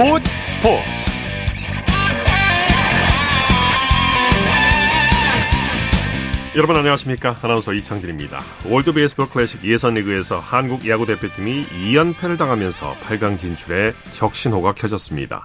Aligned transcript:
스포츠 0.00 0.30
스포츠. 0.46 0.82
여러분 6.56 6.74
안녕하십니까? 6.74 7.36
아나운서 7.42 7.74
이창진입니다. 7.74 8.40
월드 8.64 8.94
베이스볼 8.94 9.28
클래식 9.28 9.62
예선리그에서 9.62 10.38
한국 10.38 10.88
야구 10.88 11.04
대표팀이 11.04 11.66
2연패를 11.66 12.38
당하면서 12.38 12.96
8강 13.02 13.36
진출에 13.36 13.92
적신호가 14.12 14.72
켜졌습니다. 14.72 15.44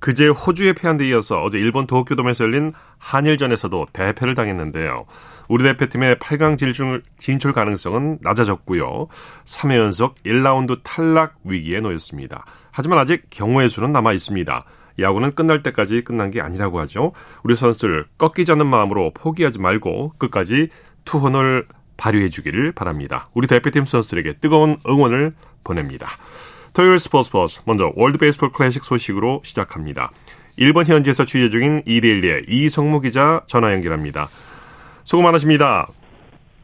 그제 0.00 0.26
호주에 0.26 0.72
패한 0.72 0.96
데 0.96 1.06
이어서 1.06 1.40
어제 1.40 1.58
일본 1.58 1.86
도쿄돔에서 1.86 2.46
열린 2.46 2.72
한일전에서도 2.98 3.86
대패를 3.92 4.34
당했는데요. 4.34 5.06
우리 5.48 5.64
대표팀의 5.64 6.16
8강 6.16 6.58
진출, 6.58 7.02
진출 7.16 7.52
가능성은 7.52 8.18
낮아졌고요. 8.22 9.08
3회 9.44 9.76
연속 9.76 10.16
1라운드 10.24 10.80
탈락 10.82 11.34
위기에 11.44 11.80
놓였습니다. 11.80 12.44
하지만 12.70 12.98
아직 12.98 13.24
경우의 13.30 13.68
수는 13.68 13.92
남아 13.92 14.12
있습니다. 14.12 14.64
야구는 14.98 15.34
끝날 15.34 15.62
때까지 15.62 16.02
끝난 16.02 16.30
게 16.30 16.40
아니라고 16.40 16.80
하죠. 16.80 17.12
우리 17.42 17.56
선수들 17.56 18.06
꺾이지 18.18 18.52
않는 18.52 18.66
마음으로 18.66 19.12
포기하지 19.14 19.60
말고 19.60 20.14
끝까지 20.18 20.68
투혼을 21.04 21.66
발휘해 21.96 22.28
주기를 22.28 22.72
바랍니다. 22.72 23.28
우리 23.34 23.46
대표팀 23.46 23.84
선수들에게 23.84 24.34
뜨거운 24.40 24.76
응원을 24.86 25.34
보냅니다. 25.62 26.08
토요일 26.72 26.98
스포츠 26.98 27.26
스포츠 27.26 27.60
먼저 27.64 27.92
월드 27.94 28.18
베이스볼 28.18 28.52
클래식 28.52 28.84
소식으로 28.84 29.42
시작합니다. 29.44 30.10
일본 30.56 30.86
현지에서 30.86 31.24
취재 31.24 31.50
중인 31.50 31.82
이데일리의 31.86 32.46
이성무 32.48 33.00
기자 33.00 33.42
전화 33.46 33.72
연결합니다. 33.72 34.28
수고 35.04 35.22
많으십니다. 35.22 35.88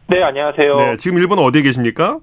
네, 0.08 0.22
안녕하세요. 0.22 0.76
네, 0.76 0.96
지금 0.96 1.18
일본 1.18 1.38
어디에 1.38 1.62
계십니까? 1.62 2.18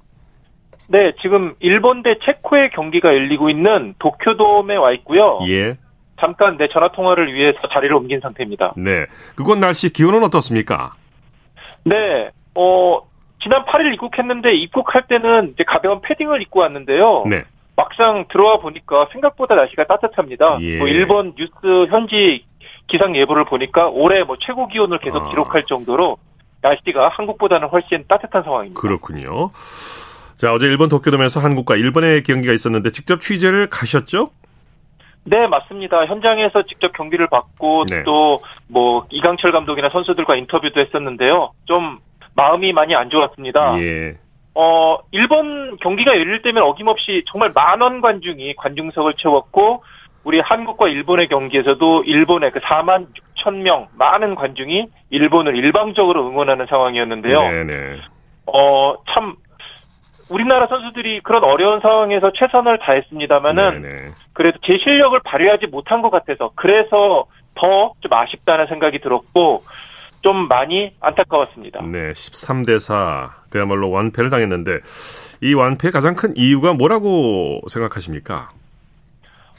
네, 0.90 1.14
지금 1.22 1.56
일본 1.60 2.04
대 2.04 2.16
체코의 2.20 2.72
경기가 2.72 3.14
열리고 3.14 3.50
있는 3.50 3.94
도쿄돔에 4.00 4.76
와 4.76 4.92
있고요. 4.94 5.40
예. 5.48 5.78
잠깐 6.20 6.58
내 6.58 6.68
전화 6.68 6.90
통화를 6.92 7.34
위해서 7.34 7.60
자리를 7.72 7.96
옮긴 7.96 8.20
상태입니다. 8.20 8.74
네. 8.78 9.06
그곳 9.36 9.58
날씨 9.58 9.94
기온은 9.94 10.24
어떻습니까? 10.24 10.94
네. 11.84 12.32
어, 12.56 13.02
지난 13.42 13.66
8일 13.66 13.94
입국했는데 13.94 14.56
입국할 14.56 15.08
때는 15.08 15.52
이제 15.54 15.64
가벼운 15.64 16.02
패딩을 16.02 16.42
입고 16.42 16.62
왔는데요. 16.62 17.26
네. 17.30 17.44
막상 17.76 18.26
들어와 18.32 18.58
보니까 18.58 19.08
생각보다 19.12 19.54
날씨가 19.54 19.86
따뜻합니다. 19.86 20.58
예. 20.62 20.78
뭐 20.80 20.88
일본 20.88 21.36
뉴스 21.38 21.52
현지 21.92 22.46
기상 22.88 23.16
예보를 23.16 23.46
보니까 23.46 23.88
올해 23.88 24.24
뭐 24.24 24.38
최고 24.40 24.68
기온을 24.68 25.00
계속 25.00 25.24
아. 25.24 25.30
기록할 25.30 25.66
정도로 25.66 26.18
날씨가 26.62 27.10
한국보다는 27.10 27.68
훨씬 27.70 28.06
따뜻한 28.08 28.44
상황입니다. 28.44 28.80
그렇군요. 28.80 29.52
자, 30.36 30.54
어제 30.54 30.68
일본 30.68 30.90
도쿄돔에서 30.90 31.40
한국과 31.40 31.76
일본의 31.76 32.24
경기가 32.24 32.54
있었는데 32.54 32.92
직접 32.92 33.22
취재를 33.22 33.68
가셨죠? 33.70 34.30
네, 35.24 35.48
맞습니다. 35.48 36.06
현장에서 36.06 36.64
직접 36.64 36.94
경기를 36.94 37.28
받고 37.28 37.86
네. 37.90 38.04
또뭐 38.04 39.08
이강철 39.10 39.52
감독이나 39.52 39.90
선수들과 39.90 40.36
인터뷰도 40.36 40.80
했었는데요. 40.80 41.52
좀 41.66 42.00
마음이 42.36 42.72
많이 42.72 42.96
안 42.96 43.10
좋았습니다. 43.10 43.78
예. 43.82 44.18
어, 44.54 44.98
일본 45.12 45.78
경기가 45.78 46.18
열릴 46.18 46.42
때면 46.42 46.64
어김없이 46.64 47.24
정말 47.28 47.52
만원 47.54 48.02
관중이 48.02 48.56
관중석을 48.56 49.16
채웠고 49.18 49.84
우리 50.28 50.42
한국과 50.42 50.90
일본의 50.90 51.30
경기에서도 51.30 52.04
일본의 52.04 52.52
그 52.52 52.60
4만 52.60 53.08
6천 53.38 53.62
명 53.62 53.88
많은 53.98 54.36
관중이 54.36 54.90
일본을 55.10 55.56
일방적으로 55.56 56.28
응원하는 56.28 56.66
상황이었는데요. 56.66 57.40
네네. 57.40 58.02
어, 58.48 58.96
참 59.10 59.36
우리나라 60.30 60.68
선수들이 60.68 61.22
그런 61.22 61.46
어려운 61.46 61.80
상황에서 61.80 62.34
최선을 62.34 62.78
다했습니다만은 62.80 63.82
네네. 63.82 64.10
그래도 64.34 64.60
제 64.66 64.78
실력을 64.78 65.18
발휘하지 65.24 65.68
못한 65.68 66.02
것 66.02 66.10
같아서 66.10 66.52
그래서 66.56 67.26
더 67.56 67.94
좀 68.02 68.12
아쉽다는 68.12 68.68
생각이 68.68 69.00
들었고 69.00 69.64
좀 70.22 70.50
많이 70.50 70.92
안타까웠습니다. 71.00 71.84
네, 71.84 72.12
13대 72.12 72.80
4 72.80 73.44
그야말로 73.50 73.90
완패를 73.92 74.30
당했는데 74.30 74.80
이 75.42 75.54
완패의 75.54 75.94
가장 75.94 76.16
큰 76.16 76.36
이유가 76.36 76.74
뭐라고 76.74 77.62
생각하십니까? 77.70 78.50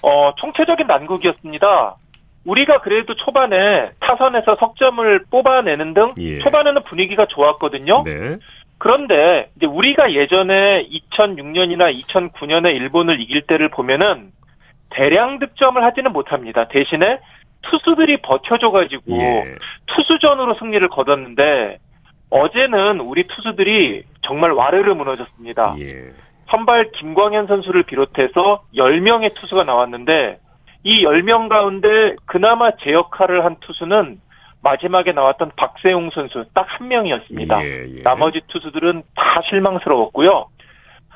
어, 0.03 0.35
총체적인 0.37 0.87
난국이었습니다. 0.87 1.97
우리가 2.45 2.81
그래도 2.81 3.15
초반에 3.15 3.91
타선에서 4.01 4.57
석점을 4.59 5.25
뽑아내는 5.31 5.95
등 5.95 6.09
예. 6.19 6.39
초반에는 6.39 6.83
분위기가 6.85 7.27
좋았거든요. 7.27 8.03
네. 8.05 8.39
그런데 8.79 9.51
이제 9.57 9.67
우리가 9.67 10.13
예전에 10.13 10.87
2006년이나 10.89 11.93
2009년에 12.07 12.75
일본을 12.77 13.21
이길 13.21 13.43
때를 13.43 13.69
보면은 13.69 14.31
대량 14.91 15.39
득점을 15.41 15.83
하지는 15.83 16.13
못합니다. 16.13 16.69
대신에 16.69 17.19
투수들이 17.63 18.19
버텨줘가지고 18.23 19.21
예. 19.21 19.45
투수전으로 19.87 20.55
승리를 20.55 20.89
거뒀는데 20.89 21.79
어제는 22.31 23.01
우리 23.01 23.27
투수들이 23.27 24.05
정말 24.23 24.53
와르르 24.53 24.95
무너졌습니다. 24.95 25.77
예. 25.81 26.13
선발 26.51 26.93
김광현 26.93 27.47
선수를 27.47 27.83
비롯해서 27.85 28.63
10명의 28.75 29.35
투수가 29.35 29.65
나왔는데 29.65 30.39
이 30.85 31.05
10명 31.05 31.49
가운데 31.49 32.15
그나마 32.27 32.71
제 32.77 32.93
역할을 32.93 33.45
한 33.45 33.57
투수는 33.61 34.21
마지막에 34.63 35.13
나왔던 35.13 35.53
박세웅 35.57 36.11
선수 36.11 36.45
딱 36.55 36.67
한 36.69 36.89
명이었습니다. 36.89 37.65
예, 37.65 37.87
예. 37.99 38.03
나머지 38.03 38.41
투수들은 38.47 39.03
다 39.15 39.43
실망스러웠고요. 39.49 40.47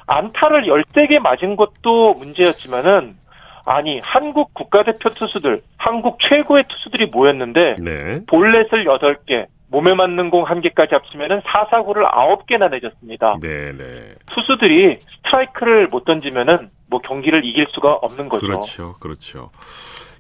안타를 0.07 0.65
13개 0.65 1.21
맞은 1.21 1.57
것도 1.57 2.15
문제였지만은 2.15 3.17
아니 3.65 4.01
한국 4.05 4.53
국가대표 4.55 5.11
투수들, 5.11 5.63
한국 5.77 6.19
최고의 6.21 6.65
투수들이 6.69 7.07
모였는데 7.07 7.77
네. 7.81 8.21
볼넷을 8.27 8.85
8개, 8.85 9.47
몸에 9.73 9.95
맞는 9.95 10.29
공 10.29 10.45
1개까지 10.45 10.93
합치면은 10.93 11.41
4사구를 11.41 12.09
9개나 12.13 12.71
내줬습니다. 12.71 13.39
네, 13.41 13.73
네. 13.73 14.15
투수들이 14.31 14.99
스트라이크를 15.01 15.89
못 15.89 16.05
던지면은 16.05 16.71
뭐 16.89 17.01
경기를 17.01 17.43
이길 17.47 17.67
수가 17.71 17.95
없는 17.95 18.29
거죠. 18.29 18.47
그렇죠. 18.47 18.95
그렇죠. 19.01 19.51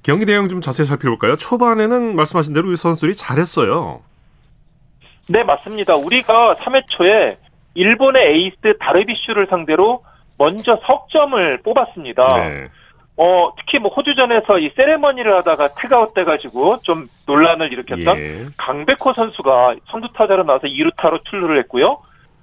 경기 0.02 0.24
내용 0.24 0.48
좀 0.48 0.62
자세히 0.62 0.86
살펴볼까요? 0.86 1.36
초반에는 1.36 2.16
말씀하신 2.16 2.54
대로 2.54 2.68
우리 2.68 2.76
선수들이 2.76 3.14
잘했어요. 3.14 4.00
네, 5.28 5.44
맞습니다. 5.44 5.96
우리가 5.96 6.56
3회 6.56 6.84
초에 6.88 7.36
일본의 7.74 8.26
에이스 8.32 8.78
다르비슈를 8.80 9.48
상대로 9.50 10.02
먼저 10.38 10.80
석점을 10.86 11.62
뽑았습니다. 11.62 12.26
네. 12.38 12.68
어, 13.16 13.52
특히 13.58 13.78
뭐 13.78 13.90
호주전에서 13.92 14.58
이 14.58 14.70
세레머니를 14.74 15.36
하다가 15.38 15.74
태그아웃 15.74 16.14
돼가지고 16.14 16.80
좀 16.82 17.08
논란을 17.26 17.72
일으켰던 17.72 18.18
예. 18.18 18.46
강백호 18.56 19.12
선수가 19.14 19.76
선두타자로 19.90 20.44
나와서 20.44 20.66
2루타로 20.66 21.24
출루를 21.24 21.58
했고요. 21.58 21.98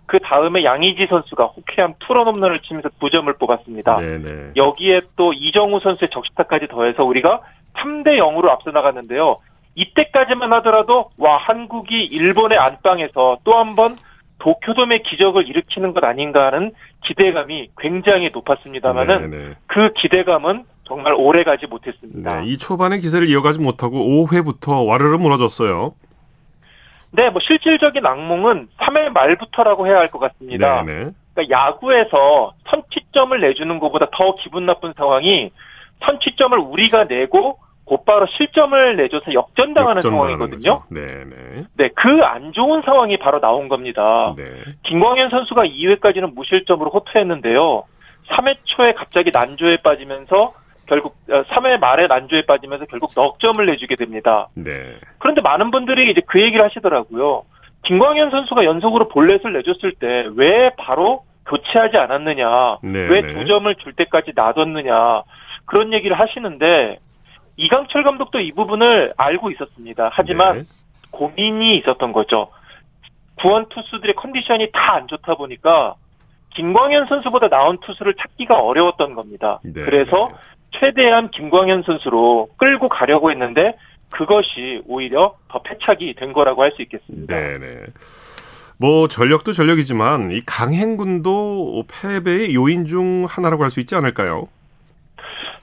그 0.06 0.20
다음에 0.20 0.64
양의지 0.64 1.08
선수가 1.08 1.46
호쾌한 1.46 1.96
투런 2.00 2.28
홈런을 2.28 2.60
치면서 2.60 2.90
9점을 3.00 3.38
뽑았습니다. 3.40 3.98
네, 3.98 4.18
네. 4.20 4.52
여기에 4.56 5.02
또 5.16 5.34
이정우 5.34 5.80
선수의 5.82 6.10
적시타까지 6.12 6.68
더해서 6.68 7.04
우리가 7.04 7.42
3대 7.78 8.18
0으로 8.18 8.50
앞서 8.50 8.72
나갔는데요. 8.72 9.38
이때까지만 9.76 10.52
하더라도 10.54 11.12
와 11.18 11.38
한국이 11.38 12.04
일본의 12.06 12.58
안방에서 12.58 13.40
또 13.44 13.54
한 13.54 13.76
번 13.76 13.98
도쿄돔의 14.40 15.04
기적을 15.04 15.48
일으키는 15.48 15.94
것 15.94 16.04
아닌가 16.04 16.48
하는 16.48 16.72
기대감이 17.06 17.70
굉장히 17.78 18.30
높았습니다만은 18.34 19.30
네, 19.30 19.38
네. 19.38 19.50
그 19.68 19.92
기대감은 19.94 20.66
정말 20.86 21.14
오래 21.16 21.44
가지 21.44 21.68
못했습니다. 21.68 22.40
네, 22.42 22.48
이 22.48 22.58
초반의 22.58 23.00
기세를 23.02 23.30
이어가지 23.30 23.60
못하고 23.60 24.00
5회부터 24.26 24.88
와르르 24.88 25.18
무너졌어요. 25.18 25.94
네, 27.12 27.30
뭐 27.30 27.42
실질적인 27.42 28.06
악몽은 28.06 28.70
3회 28.80 29.10
말부터라고 29.10 29.88
해야 29.88 29.98
할 29.98 30.10
것 30.10 30.20
같습니다. 30.20 30.84
네, 30.84 30.94
네. 31.06 31.12
그러니까 31.34 31.56
야구에서 31.58 32.54
선취점을 32.70 33.40
내주는 33.40 33.80
것보다 33.80 34.08
더 34.12 34.36
기분 34.36 34.66
나쁜 34.66 34.94
상황이 34.98 35.52
선취점을 36.06 36.58
우리가 36.58 37.06
내고 37.06 37.60
곧바로 37.90 38.28
실점을 38.28 38.96
내줘서 38.98 39.34
역전당하는 39.34 39.98
역전당하는 39.98 40.02
상황이거든요. 40.02 40.84
네, 40.90 41.02
네. 41.02 41.64
네, 41.76 41.88
그 41.90 42.24
안 42.24 42.54
좋은 42.54 42.84
상황이 42.84 43.18
바로 43.18 43.40
나온 43.40 43.68
겁니다. 43.68 44.36
네. 44.38 44.46
김광현 44.84 45.32
선수가 45.32 45.64
2회까지는 45.66 46.36
무실점으로 46.36 46.92
호투했는데요. 46.92 47.84
3회 48.30 48.58
초에 48.66 48.94
갑자기 48.94 49.32
난조에 49.34 49.78
빠지면서 49.78 50.54
결국 50.86 51.16
3회 51.28 51.80
말에 51.80 52.06
난조에 52.06 52.44
빠지면서 52.44 52.86
결국 52.86 53.12
넉 53.16 53.40
점을 53.40 53.66
내주게 53.66 53.96
됩니다. 53.96 54.50
네. 54.54 54.98
그런데 55.18 55.42
많은 55.42 55.72
분들이 55.72 56.12
이제 56.12 56.22
그 56.28 56.40
얘기를 56.40 56.64
하시더라고요. 56.64 57.44
김광현 57.84 58.30
선수가 58.30 58.66
연속으로 58.66 59.08
볼넷을 59.08 59.52
내줬을 59.54 59.94
때 59.94 60.28
왜 60.36 60.70
바로 60.78 61.24
교체하지 61.48 61.98
않았느냐, 61.98 62.78
네, 62.84 63.00
왜 63.08 63.22
네. 63.22 63.34
두 63.34 63.46
점을 63.46 63.74
줄 63.76 63.94
때까지 63.94 64.34
놔뒀느냐 64.36 65.24
그런 65.66 65.94
얘기를 65.94 66.20
하시는데 66.20 67.00
이강철 67.60 68.04
감독도 68.04 68.40
이 68.40 68.52
부분을 68.54 69.14
알고 69.18 69.52
있었습니다. 69.52 70.10
하지만 70.14 70.60
네. 70.60 70.64
고민이 71.12 71.78
있었던 71.78 72.14
거죠. 72.14 72.50
구원 73.36 73.68
투수들의 73.70 74.16
컨디션이 74.16 74.72
다 74.72 74.94
안 74.96 75.08
좋다 75.08 75.36
보니까 75.36 75.96
김광현 76.56 77.08
선수보다 77.08 77.48
나은 77.48 77.78
투수를 77.86 78.16
찾기가 78.16 78.60
어려웠던 78.60 79.14
겁니다. 79.14 79.60
네, 79.64 79.82
그래서 79.84 80.32
최대한 80.72 81.30
김광현 81.32 81.84
선수로 81.84 82.50
끌고 82.58 82.90
가려고 82.90 83.30
했는데 83.30 83.78
그것이 84.10 84.82
오히려 84.88 85.36
더 85.50 85.62
패착이 85.62 86.16
된 86.16 86.34
거라고 86.34 86.64
할 86.64 86.72
수 86.72 86.82
있겠습니다. 86.82 87.36
네네. 87.36 87.86
뭐 88.78 89.08
전력도 89.08 89.52
전력이지만 89.52 90.32
이 90.32 90.42
강행군도 90.46 91.84
패배의 92.02 92.56
요인 92.56 92.86
중 92.86 93.26
하나라고 93.30 93.64
할 93.64 93.70
수 93.70 93.80
있지 93.82 93.96
않을까요? 93.96 94.48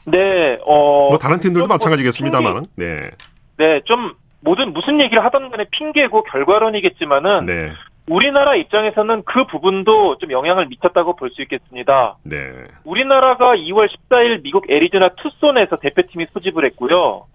네, 0.07 0.59
어. 0.65 1.09
뭐 1.11 1.19
다른 1.19 1.39
팀들도 1.41 1.67
마찬가지겠습니다만, 1.67 2.65
네. 2.77 3.11
네, 3.59 3.81
좀 3.85 4.15
모든 4.41 4.73
무슨 4.73 5.01
얘기를 5.01 5.25
하던 5.25 5.51
간에 5.51 5.67
핑계고 5.71 6.23
결과론이겠지만은 6.25 7.47
네. 7.47 7.73
우리나라 8.09 8.55
입장에서는 8.55 9.25
그 9.25 9.47
부분도 9.47 10.19
좀 10.19 10.31
영향을 10.31 10.67
미쳤다고 10.69 11.17
볼 11.17 11.31
수 11.31 11.43
있겠습니다. 11.43 12.17
네. 12.23 12.39
우리나라가 12.85 13.57
2월 13.57 13.89
14일 13.89 14.43
미국 14.43 14.71
애리조나 14.71 15.11
투손에서 15.17 15.77
대표팀이 15.77 16.27
소집을 16.33 16.65
했고요. 16.67 17.27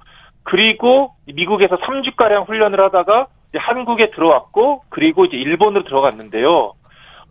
그리고 0.43 1.13
미국에서 1.25 1.75
3주가량 1.77 2.47
훈련을 2.47 2.79
하다가 2.79 3.27
이제 3.49 3.59
한국에 3.59 4.11
들어왔고 4.11 4.83
그리고 4.89 5.25
이제 5.25 5.35
일본으로 5.35 5.83
들어갔는데요. 5.83 6.73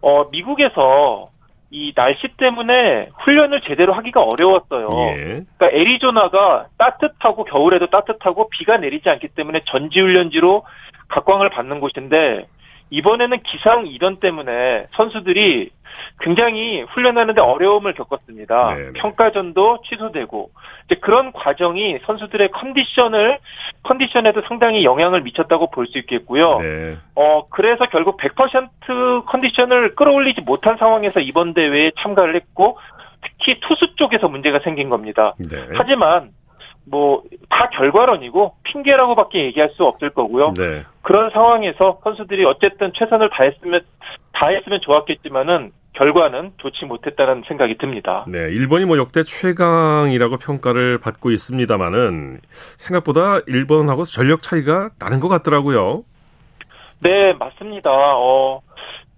어, 0.02 0.24
미국에서 0.30 1.30
이 1.70 1.92
날씨 1.94 2.28
때문에 2.36 3.10
훈련을 3.18 3.60
제대로 3.62 3.92
하기가 3.92 4.22
어려웠어요. 4.22 4.88
예. 4.92 5.14
그러니까 5.56 5.68
애리조나가 5.70 6.66
따뜻하고 6.78 7.44
겨울에도 7.44 7.86
따뜻하고 7.86 8.48
비가 8.50 8.76
내리지 8.76 9.08
않기 9.08 9.28
때문에 9.28 9.60
전지훈련지로 9.66 10.64
각광을 11.08 11.50
받는 11.50 11.80
곳인데 11.80 12.46
이번에는 12.90 13.42
기상 13.42 13.86
이변 13.86 14.16
때문에 14.20 14.86
선수들이 14.92 15.70
굉장히 16.20 16.82
훈련하는데 16.82 17.40
어려움을 17.40 17.94
겪었습니다. 17.94 18.74
네네. 18.74 18.92
평가전도 18.94 19.82
취소되고 19.82 20.50
이제 20.86 21.00
그런 21.00 21.32
과정이 21.32 21.98
선수들의 22.04 22.50
컨디션을 22.50 23.38
컨디션에도 23.82 24.42
상당히 24.48 24.84
영향을 24.84 25.22
미쳤다고 25.22 25.70
볼 25.70 25.86
수 25.90 25.98
있겠고요. 25.98 26.58
네. 26.60 26.96
어 27.16 27.48
그래서 27.48 27.86
결국 27.86 28.18
100% 28.18 29.26
컨디션을 29.26 29.94
끌어올리지 29.96 30.42
못한 30.42 30.76
상황에서 30.76 31.20
이번 31.20 31.54
대회에 31.54 31.90
참가를 31.98 32.36
했고 32.36 32.78
특히 33.22 33.60
투수 33.60 33.96
쪽에서 33.96 34.28
문제가 34.28 34.60
생긴 34.60 34.88
겁니다. 34.88 35.34
네. 35.38 35.66
하지만 35.74 36.30
뭐 36.84 37.22
다 37.60 37.68
결과론이고 37.68 38.54
핑계라고밖에 38.62 39.44
얘기할 39.44 39.70
수 39.74 39.84
없을 39.84 40.10
거고요. 40.10 40.54
네. 40.56 40.84
그런 41.02 41.30
상황에서 41.30 42.00
선수들이 42.02 42.46
어쨌든 42.46 42.92
최선을 42.94 43.28
다했으면 43.28 43.82
다했으면 44.32 44.80
좋았겠지만은 44.80 45.72
결과는 45.92 46.52
좋지 46.56 46.86
못했다는 46.86 47.42
생각이 47.48 47.76
듭니다. 47.76 48.24
네, 48.28 48.38
일본이 48.38 48.86
뭐 48.86 48.96
역대 48.96 49.22
최강이라고 49.22 50.38
평가를 50.38 50.98
받고 50.98 51.32
있습니다만은 51.32 52.40
생각보다 52.48 53.40
일본하고 53.46 54.04
전력 54.04 54.40
차이가 54.42 54.90
나는 54.98 55.20
것 55.20 55.28
같더라고요. 55.28 56.04
네, 57.00 57.34
맞습니다. 57.34 57.90
어, 57.92 58.62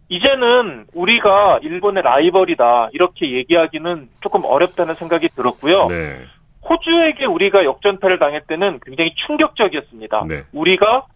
이제는 0.09 0.87
우리가 0.95 1.61
일본의 1.63 2.03
라이벌이다 2.03 2.91
이렇게 2.93 3.31
얘기하기는 3.33 4.09
조금 4.21 4.45
어렵다는 4.45 4.95
생각이 4.95 5.29
들었고요. 5.37 5.83
네. 5.89 6.25
호주에게 6.69 7.27
우리가 7.27 7.65
역전패를 7.65 8.19
당할 8.19 8.43
때는 8.47 8.81
굉장히 8.85 9.15
충격적이었습니다. 9.27 10.25
네. 10.29 10.45
우리가 10.53 11.07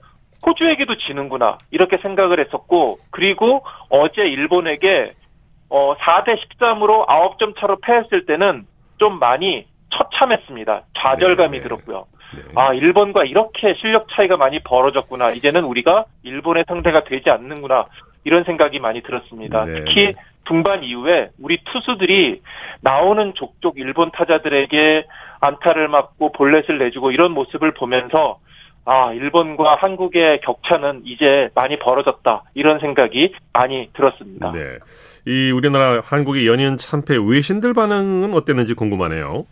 호주에게도 0.45 0.97
지는구나 0.99 1.59
이렇게 1.71 1.99
생각을 1.99 2.41
했었고 2.41 2.99
그리고 3.11 3.65
어제 3.89 4.23
일본에게 4.23 5.15
어 5.69 5.95
4대 5.97 6.39
13으로 6.39 7.07
9점 7.07 7.59
차로 7.59 7.79
패했을 7.81 8.27
때는 8.27 8.67
좀 8.99 9.19
많이 9.19 9.67
처참했습니다. 9.91 10.83
좌절감이 10.99 11.51
네, 11.51 11.59
네. 11.59 11.63
들었고요. 11.63 12.07
네. 12.37 12.43
아 12.55 12.73
일본과 12.75 13.25
이렇게 13.25 13.75
실력 13.75 14.09
차이가 14.11 14.37
많이 14.37 14.61
벌어졌구나. 14.61 15.31
이제는 15.33 15.65
우리가 15.65 16.07
일본의 16.23 16.65
상대가 16.69 17.05
되지 17.05 17.31
않는구나. 17.31 17.87
이런 18.27 18.43
생각이 18.43 18.81
많이 18.81 19.03
들었습니다. 19.03 19.63
네, 19.63 19.75
특히 19.77 20.07
네. 20.07 20.15
중반 20.47 20.83
이후에 20.83 21.31
우리 21.41 21.59
투수들이 21.65 22.43
나오는 22.81 23.33
족족 23.35 23.79
일본 23.79 24.11
타자들에게 24.11 25.07
안타를 25.41 25.89
맞고 25.89 26.33
볼넷을 26.33 26.79
내주고 26.79 27.13
이런 27.13 27.33
모습을 27.33 27.73
보면서 27.75 28.41
아, 28.85 29.13
일본과 29.13 29.77
한국의 29.77 30.41
격차는 30.43 31.03
이제 31.05 31.51
많이 31.55 31.79
벌어졌다. 31.79 32.45
이런 32.55 32.79
생각이 32.79 33.35
많이 33.53 33.91
들었습니다. 33.93 34.53
네. 34.53 34.79
이 35.27 35.51
우리나라 35.51 36.01
한국의 36.05 36.47
연이은 36.47 36.77
참패 36.77 37.17
외신들 37.17 37.75
반응은 37.75 38.35
어땠는지 38.35 38.75
궁금하네요. 38.75 39.45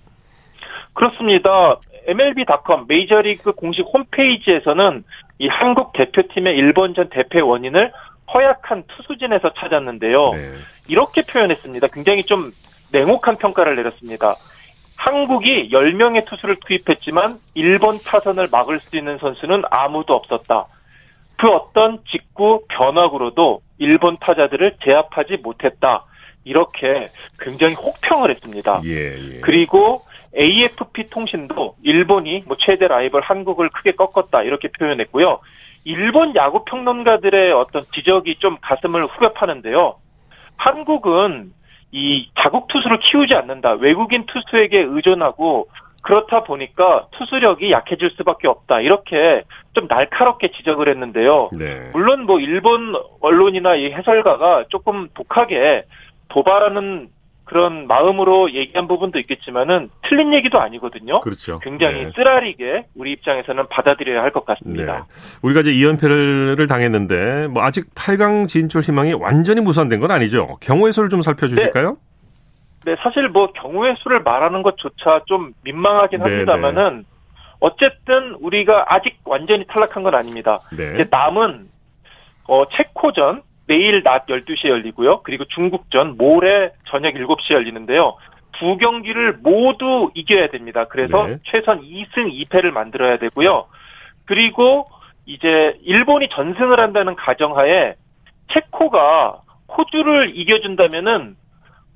그렇습니다. 0.95 1.79
MLB.com 2.07 2.85
메이저리그 2.87 3.53
공식 3.53 3.85
홈페이지에서는 3.93 5.05
이 5.39 5.49
한국 5.49 5.93
대표팀의 5.95 6.57
일본전 6.57 7.09
대패 7.09 7.41
원인을 7.41 7.93
허약한 8.33 8.85
투수진에서 8.89 9.53
찾았는데요. 9.55 10.33
네. 10.33 10.53
이렇게 10.89 11.23
표현했습니다. 11.23 11.89
굉장히 11.89 12.25
좀 12.25 12.53
냉혹한 12.93 13.37
평가를 13.37 13.77
내렸습니다. 13.77 14.37
한국이 14.97 15.71
10명의 15.71 16.25
투수를 16.27 16.57
투입했지만 16.67 17.39
일본 17.55 17.99
타선을 17.99 18.49
막을 18.51 18.81
수 18.81 18.97
있는 18.97 19.19
선수는 19.19 19.63
아무도 19.71 20.15
없었다. 20.15 20.67
그 21.37 21.49
어떤 21.49 21.99
직구 22.11 22.65
변화구로도 22.69 23.61
일본 23.79 24.17
타자들을 24.19 24.77
제압하지 24.83 25.39
못했다. 25.39 26.05
이렇게 26.45 27.09
굉장히 27.41 27.75
혹평을 27.75 28.31
했습니다. 28.31 28.81
예, 28.85 29.37
예. 29.37 29.41
그리고 29.41 30.05
AFP 30.37 31.09
통신도 31.11 31.77
일본이 31.83 32.41
뭐 32.47 32.57
최대 32.59 32.87
라이벌 32.87 33.23
한국을 33.23 33.69
크게 33.71 33.93
꺾었다 33.93 34.43
이렇게 34.43 34.69
표현했고요. 34.69 35.41
일본 35.85 36.35
야구 36.35 36.65
평론가들의 36.65 37.53
어떤 37.53 37.85
지적이 37.95 38.37
좀 38.37 38.57
가슴을 38.61 39.05
후벼파는데요. 39.05 39.97
한국은 40.57 41.53
이 41.93 42.29
자국 42.39 42.69
투수를 42.69 42.99
키우지 43.01 43.35
않는다. 43.35 43.73
외국인 43.75 44.27
투수에게 44.27 44.81
의존하고 44.81 45.69
그렇다 46.03 46.45
보니까 46.45 47.07
투수력이 47.13 47.71
약해질 47.71 48.11
수밖에 48.11 48.47
없다. 48.47 48.81
이렇게 48.81 49.43
좀 49.73 49.87
날카롭게 49.89 50.49
지적을 50.53 50.89
했는데요. 50.89 51.51
네. 51.59 51.91
물론 51.93 52.27
뭐 52.27 52.41
일본 52.41 52.95
언론이나 53.21 53.75
이 53.75 53.91
해설가가 53.91 54.67
조금 54.69 55.09
독하게 55.15 55.85
도발하는 56.29 57.09
그런 57.45 57.87
마음으로 57.87 58.53
얘기한 58.53 58.89
부분도 58.89 59.19
있겠지만은 59.21 59.91
틀린 60.03 60.33
얘기도 60.33 60.61
아니거든요. 60.61 61.21
그렇죠. 61.21 61.59
굉장히 61.61 62.05
네. 62.07 62.11
쓰라리게 62.15 62.87
우리 62.95 63.13
입장에서는 63.13 63.69
받아들여야 63.69 64.23
할 64.23 64.31
것 64.33 64.45
같습니다. 64.47 65.07
네. 65.07 65.39
우리가 65.43 65.61
이제 65.61 65.71
2연패를 65.73 66.67
당했는데 66.69 67.49
뭐 67.49 67.63
아직 67.63 67.95
8강 67.95 68.49
진출 68.49 68.81
희망이 68.83 69.13
완전히 69.13 69.61
무산된 69.61 70.01
건 70.01 70.11
아니죠. 70.11 70.57
경우의 70.61 70.93
수를 70.93 71.09
좀 71.11 71.21
살펴주실까요? 71.23 71.99
네, 72.85 72.97
사실 72.99 73.29
뭐 73.29 73.53
경우의 73.53 73.97
수를 73.99 74.23
말하는 74.23 74.63
것조차 74.63 75.21
좀 75.27 75.53
민망하긴 75.63 76.23
네, 76.23 76.31
합니다만은 76.31 77.05
어쨌든 77.61 78.37
우리가 78.41 78.87
아직 78.89 79.19
완전히 79.25 79.65
탈락한 79.67 80.03
건 80.03 80.15
아닙니다. 80.15 80.61
네. 80.77 80.93
이제 80.95 81.07
남은 81.11 81.69
어, 82.47 82.65
체코전 82.69 83.43
내일 83.67 84.03
낮 84.03 84.27
12시에 84.27 84.69
열리고요. 84.69 85.23
그리고 85.23 85.45
중국전 85.47 86.17
모레 86.17 86.73
저녁 86.87 87.15
7시에 87.15 87.55
열리는데요. 87.55 88.17
두 88.53 88.77
경기를 88.77 89.39
모두 89.43 90.11
이겨야 90.15 90.49
됩니다. 90.49 90.85
그래서 90.85 91.27
네. 91.27 91.39
최선 91.45 91.81
2승 91.83 92.31
2패를 92.49 92.71
만들어야 92.71 93.17
되고요. 93.19 93.67
그리고 94.27 94.87
이제 95.27 95.79
일본이 95.83 96.29
전승을 96.29 96.79
한다는 96.79 97.17
가정하에 97.17 97.95
체코가 98.53 99.41
호주를 99.77 100.37
이겨준다면은 100.37 101.37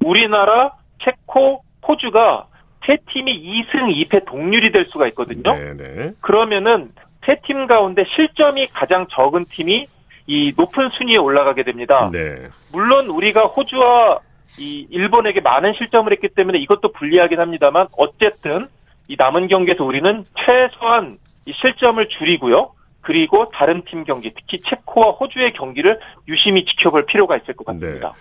우리나라, 0.05 0.73
체코, 1.03 1.63
호주가 1.87 2.47
세 2.87 2.97
팀이 3.13 3.65
2승 3.67 4.09
2패 4.09 4.25
동률이 4.27 4.73
될 4.73 4.87
수가 4.87 5.07
있거든요. 5.09 5.55
네, 5.55 5.77
네. 5.77 6.13
그러면은 6.21 6.91
세 7.27 7.37
팀 7.45 7.67
가운데 7.67 8.05
실점이 8.17 8.69
가장 8.69 9.07
적은 9.11 9.45
팀이 9.51 9.87
이 10.29 10.53
높은 10.57 10.91
순위에 10.91 11.17
올라가게 11.17 11.65
됩니다. 11.65 12.11
네. 12.13 12.49
물론 12.71 13.09
우리가 13.09 13.47
호주와 13.47 14.21
이 14.59 14.87
일본에게 14.91 15.41
많은 15.41 15.73
실점을 15.73 16.13
했기 16.13 16.29
때문에 16.29 16.59
이것도 16.59 16.93
불리하긴 16.93 17.41
합니다만 17.41 17.89
어쨌든 17.97 18.69
이 19.09 19.17
남은 19.19 19.49
경기에서 19.49 19.85
우리는 19.85 20.27
최소한 20.37 21.19
이 21.47 21.53
실점을 21.55 22.07
줄이고요. 22.09 22.73
그리고 23.01 23.49
다른 23.55 23.83
팀 23.89 24.05
경기, 24.05 24.35
특히 24.35 24.61
체코와 24.69 25.13
호주의 25.13 25.55
경기를 25.55 25.99
유심히 26.29 26.67
지켜볼 26.67 27.07
필요가 27.07 27.39
있을 27.39 27.55
것 27.55 27.65
같습니다. 27.65 28.13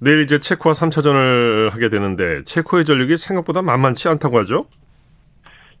내일 0.00 0.22
이제 0.22 0.40
체코와 0.40 0.72
3차전을 0.72 1.70
하게 1.70 1.88
되는데 1.88 2.42
체코의 2.42 2.84
전력이 2.84 3.16
생각보다 3.16 3.62
만만치 3.62 4.08
않다고 4.08 4.40
하죠? 4.40 4.66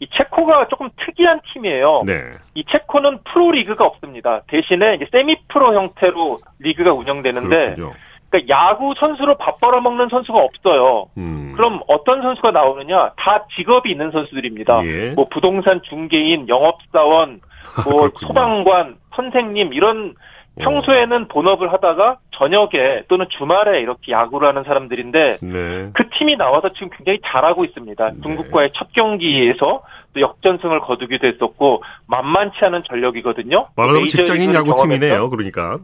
이 0.00 0.08
체코가 0.08 0.68
조금 0.68 0.90
특이한 0.96 1.40
팀이에요. 1.52 2.02
네. 2.06 2.32
이 2.54 2.64
체코는 2.64 3.20
프로 3.24 3.52
리그가 3.52 3.84
없습니다. 3.84 4.42
대신에 4.48 4.94
이제 4.94 5.06
세미 5.10 5.36
프로 5.48 5.74
형태로 5.74 6.38
리그가 6.58 6.92
운영되는데 6.92 7.74
그렇군요. 7.74 7.94
그러니까 8.32 8.48
야구 8.48 8.94
선수로 8.96 9.36
밥 9.36 9.60
벌어먹는 9.60 10.08
선수가 10.08 10.38
없어요. 10.38 11.06
음. 11.18 11.52
그럼 11.54 11.80
어떤 11.86 12.22
선수가 12.22 12.50
나오느냐? 12.50 13.12
다 13.16 13.44
직업이 13.54 13.90
있는 13.90 14.10
선수들입니다. 14.10 14.84
예. 14.86 15.10
뭐 15.10 15.28
부동산 15.28 15.82
중개인, 15.82 16.48
영업사원, 16.48 17.40
뭐. 17.84 18.10
소방관, 18.20 18.96
선생님 19.14 19.74
이런 19.74 20.14
평소에는 20.60 21.28
본업을 21.28 21.72
하다가 21.72 22.18
저녁에 22.32 23.04
또는 23.08 23.26
주말에 23.30 23.80
이렇게 23.80 24.12
야구를 24.12 24.48
하는 24.48 24.64
사람들인데 24.64 25.38
네. 25.40 25.90
그 25.94 26.10
팀이 26.18 26.36
나와서 26.36 26.68
지금 26.74 26.90
굉장히 26.90 27.20
잘하고 27.24 27.64
있습니다. 27.64 28.10
네. 28.10 28.20
중국과의 28.22 28.70
첫 28.74 28.92
경기에서 28.92 29.82
또 30.14 30.20
역전승을 30.20 30.80
거두기도 30.80 31.26
했었고 31.26 31.82
만만치 32.06 32.58
않은 32.64 32.82
전력이거든요. 32.86 33.68
말하자면 33.76 34.08
직장인 34.08 34.52
야구팀이네요. 34.52 35.30
그러니까. 35.30 35.78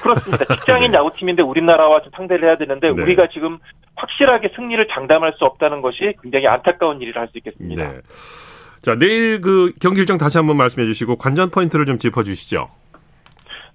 그렇습니다. 0.00 0.44
직장인 0.56 0.92
네. 0.92 0.98
야구팀인데 0.98 1.42
우리나라와 1.42 2.02
좀 2.02 2.12
상대를 2.14 2.48
해야 2.48 2.56
되는데 2.56 2.92
네. 2.92 3.02
우리가 3.02 3.28
지금 3.32 3.58
확실하게 3.96 4.52
승리를 4.54 4.86
장담할 4.88 5.34
수 5.38 5.44
없다는 5.44 5.80
것이 5.82 6.14
굉장히 6.22 6.46
안타까운 6.46 7.00
일이라 7.00 7.22
할 7.22 7.28
수 7.28 7.38
있겠습니다. 7.38 7.82
네. 7.92 7.98
자, 8.82 8.94
내일 8.94 9.40
그 9.40 9.72
경기 9.80 10.00
일정 10.00 10.16
다시 10.16 10.38
한번 10.38 10.56
말씀해 10.58 10.86
주시고 10.86 11.16
관전 11.16 11.50
포인트를 11.50 11.86
좀 11.86 11.98
짚어 11.98 12.22
주시죠. 12.22 12.68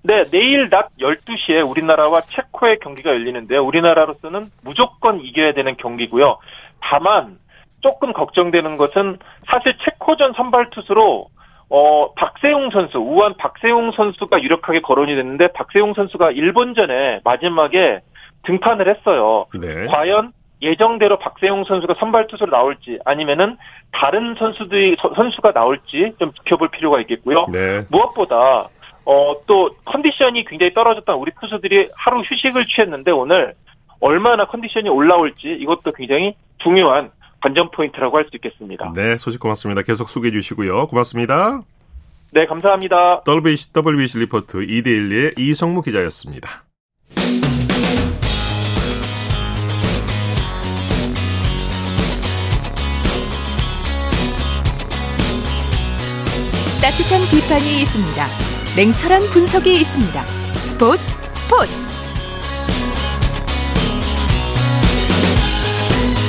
네, 0.03 0.24
내일 0.31 0.70
낮 0.70 0.89
12시에 1.00 1.67
우리나라와 1.70 2.22
체코의 2.22 2.79
경기가 2.79 3.12
열리는데요. 3.12 3.63
우리나라로서는 3.63 4.46
무조건 4.63 5.20
이겨야 5.22 5.53
되는 5.53 5.77
경기고요. 5.77 6.38
다만 6.79 7.38
조금 7.81 8.12
걱정되는 8.13 8.77
것은 8.77 9.17
사실 9.48 9.75
체코전 9.84 10.34
선발 10.34 10.70
투수로 10.72 11.27
어 11.70 12.13
박세웅 12.15 12.72
선수, 12.72 12.98
우한 12.98 13.36
박세웅 13.38 13.91
선수가 13.91 14.41
유력하게 14.43 14.81
거론이 14.81 15.15
됐는데 15.15 15.53
박세웅 15.53 15.93
선수가 15.93 16.31
일본전에 16.31 17.22
마지막에 17.24 18.01
등판을 18.43 18.89
했어요. 18.89 19.46
네. 19.60 19.86
과연 19.86 20.34
예정대로 20.62 21.17
박세웅 21.17 21.63
선수가 21.63 21.96
선발 22.00 22.27
투수로 22.27 22.51
나올지 22.51 23.00
아니면은 23.05 23.58
다른 23.91 24.36
선수들이 24.38 24.98
서- 25.00 25.13
선수가 25.15 25.53
나올지 25.53 26.13
좀 26.20 26.34
지켜볼 26.34 26.70
필요가 26.70 27.00
있겠고요. 27.01 27.48
네. 27.51 27.84
무엇보다 27.89 28.67
어, 29.05 29.36
또 29.48 29.72
컨디션이 29.86 30.46
굉장히 30.46 30.74
떨어졌던 30.74 31.17
우리 31.17 31.31
투수들이 31.39 31.89
하루 31.96 32.22
휴식을 32.22 32.67
취했는데 32.67 33.12
오늘 33.12 33.53
얼마나 34.00 34.46
컨디션이 34.46 34.89
올라올지 34.89 35.48
이것도 35.48 35.91
굉장히 35.93 36.36
중요한 36.60 37.12
관전 37.41 37.72
포인트라고 37.72 38.17
할 38.17 38.25
수 38.25 38.36
있겠습니다. 38.36 38.93
네, 38.96 39.17
소식 39.17 39.39
고맙습니다. 39.39 39.81
계속 39.81 40.10
소개해 40.10 40.31
주시고요. 40.31 40.88
고맙습니다. 40.88 41.62
네, 42.34 42.46
감사합니다. 42.46 43.24
WBC, 43.27 43.74
WBC 43.74 44.20
리포트 44.20 44.60
이데일리의 44.60 45.38
이성무 45.39 45.81
기자였습니다. 45.81 46.63
따뜻한 56.81 57.22
비판이 57.29 57.81
있습니다. 57.84 58.50
냉철한 58.74 59.20
분석이 59.34 59.82
있습니다. 59.82 60.25
스포츠 60.28 61.04
스포츠 61.36 61.72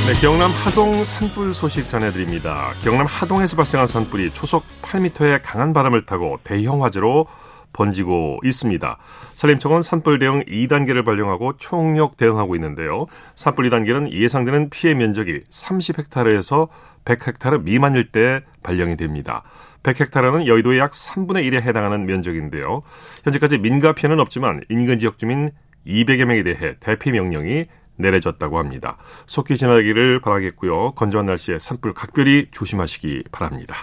네, 0.09 0.21
경남 0.21 0.51
하동 0.51 1.05
산불 1.05 1.55
소식 1.55 1.89
전해드립니다. 1.89 2.73
경남 2.83 3.07
하동에서 3.07 3.55
발생한 3.55 3.87
산불이 3.87 4.33
초속 4.33 4.65
8m의 4.83 5.39
강한 5.45 5.73
바람을 5.73 6.05
타고 6.05 6.41
대형 6.43 6.83
화재로 6.83 7.29
번지고 7.73 8.41
있습니다. 8.43 8.99
산림청은 9.37 9.83
산불 9.83 10.19
대응 10.19 10.43
2단계를 10.43 11.05
발령하고 11.05 11.57
총력 11.59 12.17
대응하고 12.17 12.57
있는데요. 12.57 13.07
산불 13.37 13.71
2단계는 13.71 14.11
예상되는 14.11 14.69
피해 14.71 14.95
면적이 14.95 15.43
30헥타르에서 15.49 16.69
100헥타르 17.05 17.63
미만일 17.63 18.11
때 18.11 18.41
발령이 18.65 18.97
됩니다. 18.97 19.45
100헥타르는 19.83 20.47
여의도의 20.47 20.79
약 20.79 20.93
3분의 20.93 21.49
1에 21.51 21.63
해당하는 21.63 22.07
면적인데요. 22.07 22.83
현재까지 23.25 23.59
민가 23.59 23.93
피해는 23.93 24.21
없지만 24.21 24.63
인근 24.69 24.99
지역 24.99 25.19
주민 25.19 25.51
200여 25.87 26.25
명에 26.25 26.43
대해 26.43 26.77
대피 26.81 27.11
명령이 27.11 27.67
내려졌다고 27.97 28.59
합니다. 28.59 28.97
속히 29.27 29.57
지나기를 29.57 30.21
바라겠고요. 30.21 30.93
건조한 30.93 31.27
날씨에 31.27 31.59
산불 31.59 31.95
각별히 31.95 32.49
조심하시기 32.51 33.25
바랍니다. 33.33 33.75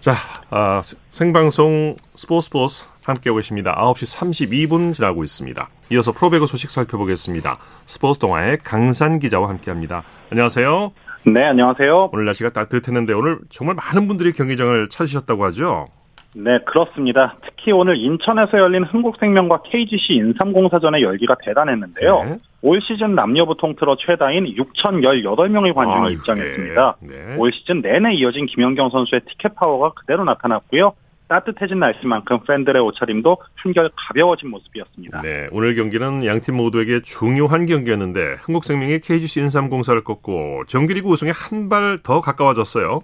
자, 0.00 0.14
아, 0.50 0.82
생방송 1.10 1.96
스포츠 2.14 2.46
스포츠 2.46 2.84
함께하고 3.04 3.36
계십니다. 3.36 3.74
9시 3.78 4.18
32분 4.18 4.94
지나고 4.94 5.24
있습니다. 5.24 5.68
이어서 5.92 6.12
프로배구 6.12 6.46
소식 6.46 6.70
살펴보겠습니다. 6.70 7.58
스포츠 7.86 8.18
동아의 8.18 8.58
강산 8.62 9.18
기자와 9.18 9.48
함께합니다. 9.48 10.04
안녕하세요. 10.30 10.92
네, 11.26 11.42
안녕하세요. 11.42 12.10
오늘 12.12 12.26
날씨가 12.26 12.50
따뜻했는데 12.50 13.14
오늘 13.14 13.38
정말 13.48 13.76
많은 13.76 14.08
분들이 14.08 14.32
경기장을 14.32 14.88
찾으셨다고 14.88 15.44
하죠. 15.46 15.88
네, 16.36 16.58
그렇습니다. 16.66 17.36
특히 17.42 17.72
오늘 17.72 17.96
인천에서 17.96 18.58
열린 18.58 18.84
흥국생명과 18.84 19.62
KGC 19.62 20.14
인삼공사전의 20.14 21.02
열기가 21.02 21.36
대단했는데요. 21.42 22.24
네. 22.24 22.38
올 22.60 22.80
시즌 22.82 23.14
남녀부 23.14 23.56
통틀어 23.56 23.96
최다인 23.96 24.44
6,018명의 24.56 25.74
관중이 25.74 26.06
아유, 26.06 26.12
입장했습니다. 26.14 26.96
네. 27.00 27.08
네. 27.08 27.36
올 27.38 27.52
시즌 27.52 27.80
내내 27.80 28.14
이어진 28.14 28.46
김연경 28.46 28.90
선수의 28.90 29.22
티켓 29.26 29.54
파워가 29.54 29.92
그대로 29.92 30.24
나타났고요. 30.24 30.92
따뜻해진 31.28 31.78
날씨만큼 31.78 32.40
팬들의 32.46 32.80
옷차림도 32.82 33.38
한결 33.54 33.90
가벼워진 33.96 34.50
모습이었습니다. 34.50 35.22
네, 35.22 35.46
오늘 35.52 35.74
경기는 35.74 36.26
양팀 36.26 36.56
모두에게 36.56 37.00
중요한 37.02 37.66
경기였는데 37.66 38.36
한국생명이 38.40 38.98
KGC 39.00 39.40
인삼공사를 39.40 40.02
꺾고 40.04 40.64
정규리그 40.66 41.08
우승에 41.08 41.30
한 41.34 41.68
발 41.68 41.98
더 42.02 42.20
가까워졌어요. 42.20 43.02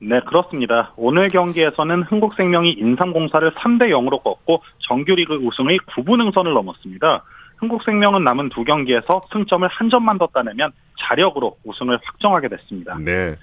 네, 0.00 0.20
그렇습니다. 0.26 0.92
오늘 0.96 1.28
경기에서는 1.28 2.04
흥국생명이 2.04 2.72
인삼공사를 2.72 3.50
3대 3.52 3.90
0으로 3.90 4.22
꺾고 4.22 4.62
정규리그 4.78 5.34
우승의 5.34 5.78
9분 5.80 6.20
응선을 6.20 6.52
넘었습니다. 6.54 7.24
흥국생명은 7.58 8.22
남은 8.22 8.50
두 8.50 8.62
경기에서 8.64 9.22
승점을 9.32 9.66
한 9.68 9.90
점만 9.90 10.16
더 10.18 10.28
따내면 10.32 10.70
자력으로 11.00 11.56
우승을 11.64 11.98
확정하게 12.02 12.48
됐습니다. 12.48 12.96
네. 13.00 13.34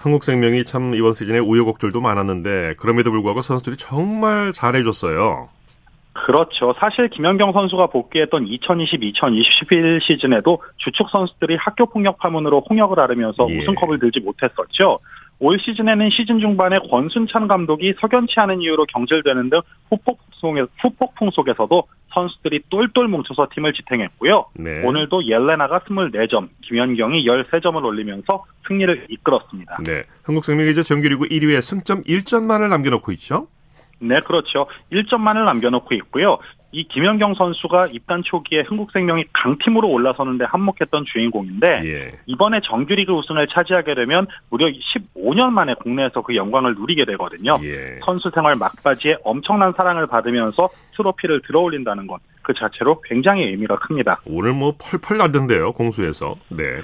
한국생명이 0.00 0.64
참 0.64 0.94
이번 0.94 1.12
시즌에 1.12 1.38
우여곡절도 1.38 2.00
많았는데 2.00 2.74
그럼에도 2.78 3.10
불구하고 3.10 3.42
선수들이 3.42 3.76
정말 3.76 4.52
잘해줬어요. 4.52 5.50
그렇죠. 6.12 6.74
사실 6.78 7.08
김연경 7.08 7.52
선수가 7.52 7.88
복귀했던 7.88 8.46
2020-2021 8.46 10.02
시즌에도 10.02 10.62
주축 10.78 11.08
선수들이 11.10 11.56
학교 11.56 11.86
폭력 11.86 12.18
파문으로 12.18 12.64
홍역을 12.68 12.98
앓으면서 12.98 13.46
예. 13.50 13.58
우승컵을 13.58 13.98
들지 13.98 14.20
못했었죠. 14.20 14.98
올 15.40 15.58
시즌에는 15.58 16.10
시즌 16.10 16.38
중반에 16.38 16.78
권순찬 16.90 17.48
감독이 17.48 17.94
석연치 17.98 18.34
않은 18.36 18.60
이유로 18.60 18.84
경질되는 18.86 19.50
등 19.50 19.60
후폭풍, 19.88 20.26
속에, 20.32 20.64
후폭풍 20.82 21.30
속에서도 21.30 21.82
선수들이 22.12 22.60
똘똘 22.68 23.08
뭉쳐서 23.08 23.48
팀을 23.54 23.72
지탱했고요. 23.72 24.46
네. 24.54 24.82
오늘도 24.84 25.26
옐레나가 25.26 25.80
24점, 25.80 26.48
김연경이 26.62 27.24
13점을 27.24 27.82
올리면서 27.82 28.44
승리를 28.68 29.06
이끌었습니다. 29.08 29.78
네. 29.84 30.04
한국생명이 30.24 30.70
이제 30.70 30.82
정규리그 30.82 31.28
1위에 31.28 31.60
승점 31.62 32.02
1점만을 32.02 32.68
남겨놓고 32.68 33.10
있죠. 33.12 33.48
네, 33.98 34.18
그렇죠. 34.26 34.66
1점만을 34.92 35.44
남겨놓고 35.44 35.94
있고요. 35.94 36.38
이 36.72 36.84
김연경 36.84 37.34
선수가 37.34 37.88
입단 37.92 38.22
초기에 38.22 38.62
흥국생명이 38.62 39.24
강팀으로 39.32 39.88
올라서는데 39.88 40.44
한몫했던 40.44 41.04
주인공인데 41.06 41.66
예. 41.84 42.18
이번에 42.26 42.60
정규리그 42.62 43.12
우승을 43.12 43.48
차지하게 43.48 43.94
되면 43.94 44.26
무려 44.50 44.66
15년 44.68 45.50
만에 45.50 45.74
국내에서 45.74 46.22
그 46.22 46.36
영광을 46.36 46.74
누리게 46.74 47.04
되거든요. 47.06 47.56
예. 47.62 47.98
선수 48.04 48.30
생활 48.34 48.56
막바지에 48.56 49.18
엄청난 49.24 49.72
사랑을 49.76 50.06
받으면서 50.06 50.68
트로피를 50.96 51.42
들어올린다는 51.46 52.06
것 52.06 52.20
그 52.42 52.54
자체로 52.54 53.00
굉장히 53.02 53.44
의미가 53.44 53.78
큽니다. 53.78 54.20
오늘 54.24 54.52
뭐 54.52 54.74
펄펄 54.78 55.18
날던데요, 55.18 55.72
공수에서. 55.72 56.36
네. 56.48 56.80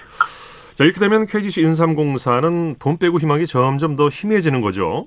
자, 0.75 0.85
이렇게 0.85 1.01
되면 1.01 1.27
KGC 1.27 1.63
인삼공사는 1.63 2.77
돈 2.79 2.99
빼고 2.99 3.19
희망이 3.19 3.47
점점 3.47 3.97
더 3.97 4.09
희미해지는 4.09 4.61
거죠. 4.61 5.07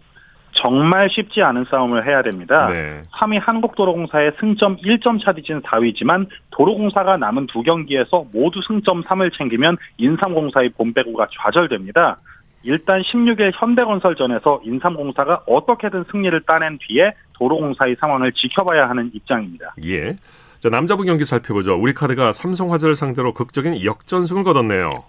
정말 0.51 1.09
쉽지 1.09 1.41
않은 1.41 1.65
싸움을 1.69 2.05
해야 2.05 2.21
됩니다. 2.21 2.67
네. 2.71 3.01
3위 3.13 3.39
한국도로공사의 3.41 4.33
승점 4.39 4.77
1점 4.77 5.23
차 5.23 5.33
뒤진 5.33 5.61
4위지만 5.61 6.27
도로공사가 6.51 7.17
남은 7.17 7.47
두 7.47 7.61
경기에서 7.61 8.25
모두 8.33 8.61
승점 8.67 9.01
3을 9.03 9.31
챙기면 9.37 9.77
인삼공사의 9.97 10.69
본배구가 10.69 11.27
좌절됩니다. 11.31 12.17
일단 12.63 13.01
16일 13.01 13.51
현대건설전에서 13.55 14.61
인삼공사가 14.65 15.43
어떻게든 15.47 16.05
승리를 16.11 16.41
따낸 16.41 16.77
뒤에 16.81 17.13
도로공사의 17.33 17.95
상황을 17.99 18.33
지켜봐야 18.33 18.89
하는 18.89 19.11
입장입니다. 19.13 19.73
예. 19.85 20.15
자, 20.59 20.69
남자부 20.69 21.03
경기 21.03 21.23
살펴보죠. 21.23 21.75
우리 21.79 21.93
카드가 21.93 22.33
삼성화재를 22.33 22.95
상대로 22.95 23.33
극적인 23.33 23.83
역전승을 23.85 24.43
거뒀네요. 24.43 25.05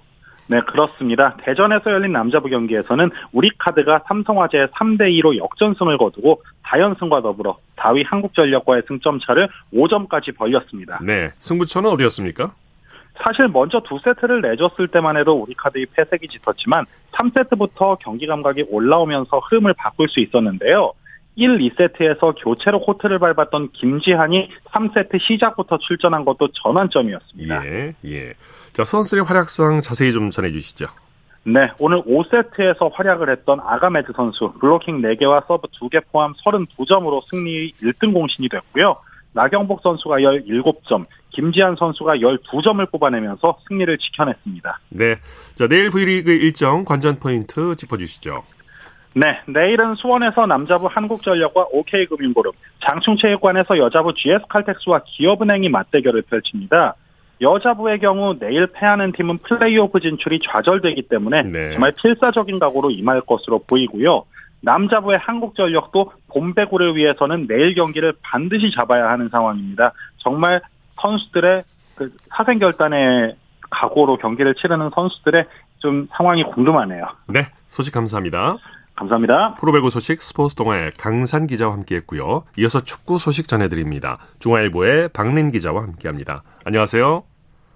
네, 0.50 0.60
그렇습니다. 0.62 1.36
대전에서 1.44 1.92
열린 1.92 2.12
남자부 2.12 2.48
경기에서는 2.48 3.10
우리카드가 3.30 4.02
삼성화재의 4.08 4.66
3대 4.66 5.02
2로 5.20 5.36
역전승을 5.36 5.96
거두고 5.96 6.42
4연승과 6.64 7.22
더불어 7.22 7.58
4위 7.76 8.04
한국전력과의 8.04 8.82
승점 8.88 9.20
차를 9.20 9.48
5점까지 9.72 10.36
벌렸습니다. 10.36 10.98
네, 11.02 11.28
승부처는 11.38 11.88
어디였습니까? 11.90 12.52
사실 13.22 13.46
먼저 13.46 13.80
두 13.80 14.00
세트를 14.02 14.40
내줬을 14.40 14.88
때만 14.88 15.16
해도 15.16 15.34
우리 15.34 15.54
카드의 15.54 15.86
패색이 15.94 16.26
짙었지만 16.26 16.84
3세트부터 17.12 17.98
경기 18.00 18.26
감각이 18.26 18.64
올라오면서 18.70 19.38
흐름을 19.38 19.74
바꿀 19.74 20.08
수 20.08 20.18
있었는데요. 20.18 20.92
1, 21.40 21.56
2세트에서 21.56 22.34
교체로 22.36 22.80
코트를 22.80 23.18
밟았던 23.18 23.70
김지한이 23.72 24.50
3세트 24.66 25.18
시작부터 25.20 25.78
출전한 25.78 26.26
것도 26.26 26.48
전환점이었습니다. 26.52 27.66
예, 27.66 27.94
예. 28.04 28.34
자, 28.74 28.84
선수들의 28.84 29.24
활약상 29.24 29.80
자세히 29.80 30.12
좀 30.12 30.30
전해주시죠. 30.30 30.86
네, 31.44 31.70
오늘 31.80 32.02
5세트에서 32.02 32.90
활약을 32.92 33.30
했던 33.30 33.58
아가메드 33.58 34.12
선수, 34.14 34.52
블로킹 34.60 35.00
4개와 35.00 35.46
서브 35.46 35.68
2개 35.68 36.02
포함 36.12 36.34
32점으로 36.44 37.22
승리 37.26 37.72
1등 37.72 38.12
공신이 38.12 38.50
됐고요. 38.50 38.96
나경복 39.32 39.80
선수가 39.82 40.16
17점, 40.16 41.06
김지한 41.30 41.76
선수가 41.76 42.16
12점을 42.16 42.90
뽑아내면서 42.90 43.56
승리를 43.66 43.96
지켜냈습니다. 43.96 44.80
네. 44.90 45.16
자, 45.54 45.66
내일 45.68 45.88
V리그 45.88 46.32
일정 46.32 46.84
관전 46.84 47.18
포인트 47.20 47.74
짚어주시죠. 47.76 48.42
네, 49.14 49.40
내일은 49.46 49.96
수원에서 49.96 50.46
남자부 50.46 50.86
한국전력과 50.86 51.66
OK금융그룹, 51.72 52.54
장충체육관에서 52.84 53.78
여자부 53.78 54.14
GS칼텍스와 54.14 55.02
기업은행이 55.04 55.68
맞대결을 55.68 56.22
펼칩니다. 56.22 56.94
여자부의 57.40 57.98
경우 57.98 58.38
내일 58.38 58.66
패하는 58.66 59.12
팀은 59.12 59.38
플레이오프 59.38 60.00
진출이 60.00 60.40
좌절되기 60.44 61.02
때문에 61.08 61.42
네. 61.42 61.72
정말 61.72 61.92
필사적인 61.92 62.58
각오로 62.58 62.90
임할 62.90 63.22
것으로 63.22 63.60
보이고요. 63.66 64.24
남자부의 64.62 65.18
한국전력도 65.18 66.12
봄배구를 66.28 66.94
위해서는 66.96 67.46
내일 67.48 67.74
경기를 67.74 68.12
반드시 68.22 68.70
잡아야 68.74 69.08
하는 69.08 69.30
상황입니다. 69.30 69.92
정말 70.18 70.60
선수들의 71.00 71.64
그 71.94 72.12
사생 72.28 72.58
결단의 72.58 73.36
각오로 73.70 74.18
경기를 74.18 74.54
치르는 74.54 74.90
선수들의 74.94 75.46
좀 75.78 76.08
상황이 76.12 76.42
궁금하네요. 76.44 77.06
네, 77.28 77.46
소식 77.68 77.94
감사합니다. 77.94 78.56
감사합니다. 79.00 79.54
프로배구 79.54 79.88
소식 79.90 80.20
스포츠 80.20 80.54
동아의 80.54 80.92
강산 80.98 81.46
기자와 81.46 81.72
함께했고요. 81.72 82.44
이어서 82.58 82.82
축구 82.84 83.16
소식 83.18 83.48
전해드립니다. 83.48 84.18
중화일보의 84.40 85.08
박린 85.14 85.50
기자와 85.50 85.82
함께합니다. 85.82 86.42
안녕하세요. 86.64 87.22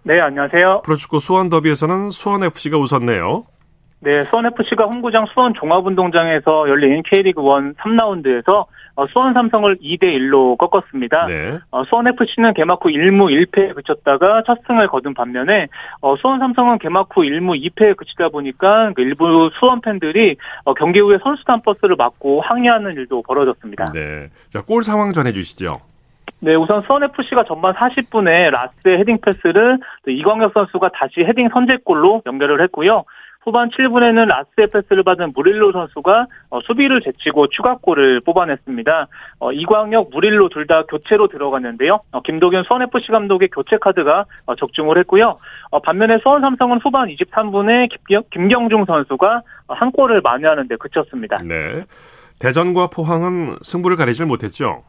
네, 0.02 0.20
안녕하세요. 0.20 0.82
프로축구 0.84 1.20
수원 1.20 1.48
더비에서는 1.48 2.10
수원FC가 2.10 2.76
웃었네요. 2.76 3.44
네, 4.00 4.24
수원FC가 4.24 4.84
홈구장 4.84 5.24
수원 5.32 5.54
종합운동장에서 5.54 6.68
열린 6.68 7.02
K리그 7.08 7.40
1 7.40 7.74
3라운드에서 7.74 8.48
어, 8.48 8.66
수원 9.12 9.34
삼성을 9.34 9.76
2대 9.78 10.04
1로 10.04 10.56
꺾었습니다. 10.56 11.26
네. 11.26 11.58
어, 11.70 11.84
수원FC는 11.84 12.54
개막 12.54 12.84
후 12.84 12.88
1무 12.90 13.30
1패에 13.46 13.74
그쳤다가 13.74 14.42
첫 14.46 14.58
승을 14.66 14.86
거둔 14.88 15.14
반면에 15.14 15.68
어, 16.00 16.16
수원 16.16 16.38
삼성은 16.38 16.78
개막 16.78 17.08
후 17.14 17.22
1무 17.22 17.60
2패에 17.60 17.96
그치다 17.96 18.28
보니까 18.28 18.92
그 18.94 19.02
일부 19.02 19.50
수원 19.58 19.80
팬들이 19.80 20.36
어, 20.64 20.74
경기 20.74 21.00
후에 21.00 21.18
선수단 21.22 21.62
버스를 21.62 21.96
막고 21.96 22.40
항의하는 22.40 22.92
일도 22.94 23.22
벌어졌습니다. 23.22 23.86
네. 23.92 24.28
자, 24.48 24.62
골 24.62 24.82
상황 24.82 25.10
전해 25.10 25.32
주시죠. 25.32 25.72
네, 26.40 26.54
우선 26.54 26.80
수원FC가 26.80 27.44
전반 27.44 27.72
40분에 27.74 28.50
라스의 28.50 28.98
헤딩 28.98 29.18
패스를 29.22 29.78
또 30.04 30.10
이광혁 30.10 30.52
선수가 30.52 30.90
다시 30.90 31.20
헤딩 31.20 31.48
선제골로 31.48 32.22
연결을 32.26 32.62
했고요. 32.64 33.04
후반 33.44 33.68
7분에는 33.70 34.26
라스의 34.26 34.68
패스를 34.72 35.02
받은 35.02 35.32
무릴로 35.34 35.72
선수가 35.72 36.26
어, 36.50 36.60
수비를 36.62 37.00
제치고 37.02 37.48
추가골을 37.48 38.20
뽑아냈습니다. 38.20 39.06
어, 39.38 39.52
이광혁, 39.52 40.10
무릴로 40.10 40.48
둘 40.48 40.64
다 40.66 40.82
교체로 40.84 41.28
들어갔는데요. 41.28 42.00
어, 42.12 42.22
김도균 42.22 42.62
수원FC 42.64 43.08
감독의 43.08 43.48
교체 43.48 43.76
카드가 43.76 44.24
어, 44.46 44.54
적중을 44.54 44.96
했고요. 44.98 45.38
어, 45.70 45.80
반면에 45.80 46.18
수원 46.22 46.40
삼성은 46.40 46.78
후반 46.82 47.08
23분에 47.08 47.90
김경, 48.30 48.70
중 48.70 48.86
선수가 48.86 49.42
어, 49.66 49.74
한 49.74 49.92
골을 49.92 50.22
만회하는 50.22 50.68
데 50.68 50.76
그쳤습니다. 50.76 51.36
네. 51.44 51.84
대전과 52.38 52.86
포항은 52.88 53.56
승부를 53.60 53.98
가리질 53.98 54.24
못했죠. 54.24 54.82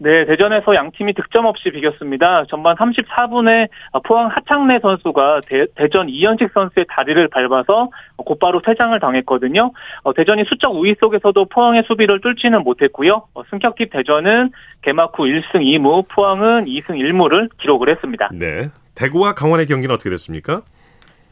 네, 0.00 0.24
대전에서 0.26 0.74
양 0.76 0.92
팀이 0.92 1.14
득점 1.14 1.44
없이 1.44 1.70
비겼습니다. 1.70 2.44
전반 2.48 2.76
34분에 2.76 3.68
포항 4.04 4.28
하창래 4.28 4.78
선수가 4.80 5.40
대, 5.46 5.88
전 5.88 6.08
이현식 6.08 6.50
선수의 6.54 6.86
다리를 6.88 7.28
밟아서 7.28 7.90
곧바로 8.16 8.60
퇴장을 8.60 8.98
당했거든요. 9.00 9.72
어, 10.04 10.12
대전이 10.12 10.44
수적 10.44 10.74
우위 10.76 10.94
속에서도 11.00 11.44
포항의 11.46 11.84
수비를 11.88 12.20
뚫지는 12.20 12.62
못했고요. 12.62 13.26
어, 13.34 13.42
승격팀 13.50 13.88
대전은 13.90 14.50
개막 14.82 15.18
후 15.18 15.24
1승 15.24 15.62
2무, 15.62 16.06
포항은 16.08 16.66
2승 16.66 16.90
1무를 16.90 17.48
기록을 17.58 17.88
했습니다. 17.88 18.30
네. 18.32 18.70
대구와 18.94 19.34
강원의 19.34 19.66
경기는 19.66 19.94
어떻게 19.94 20.10
됐습니까? 20.10 20.62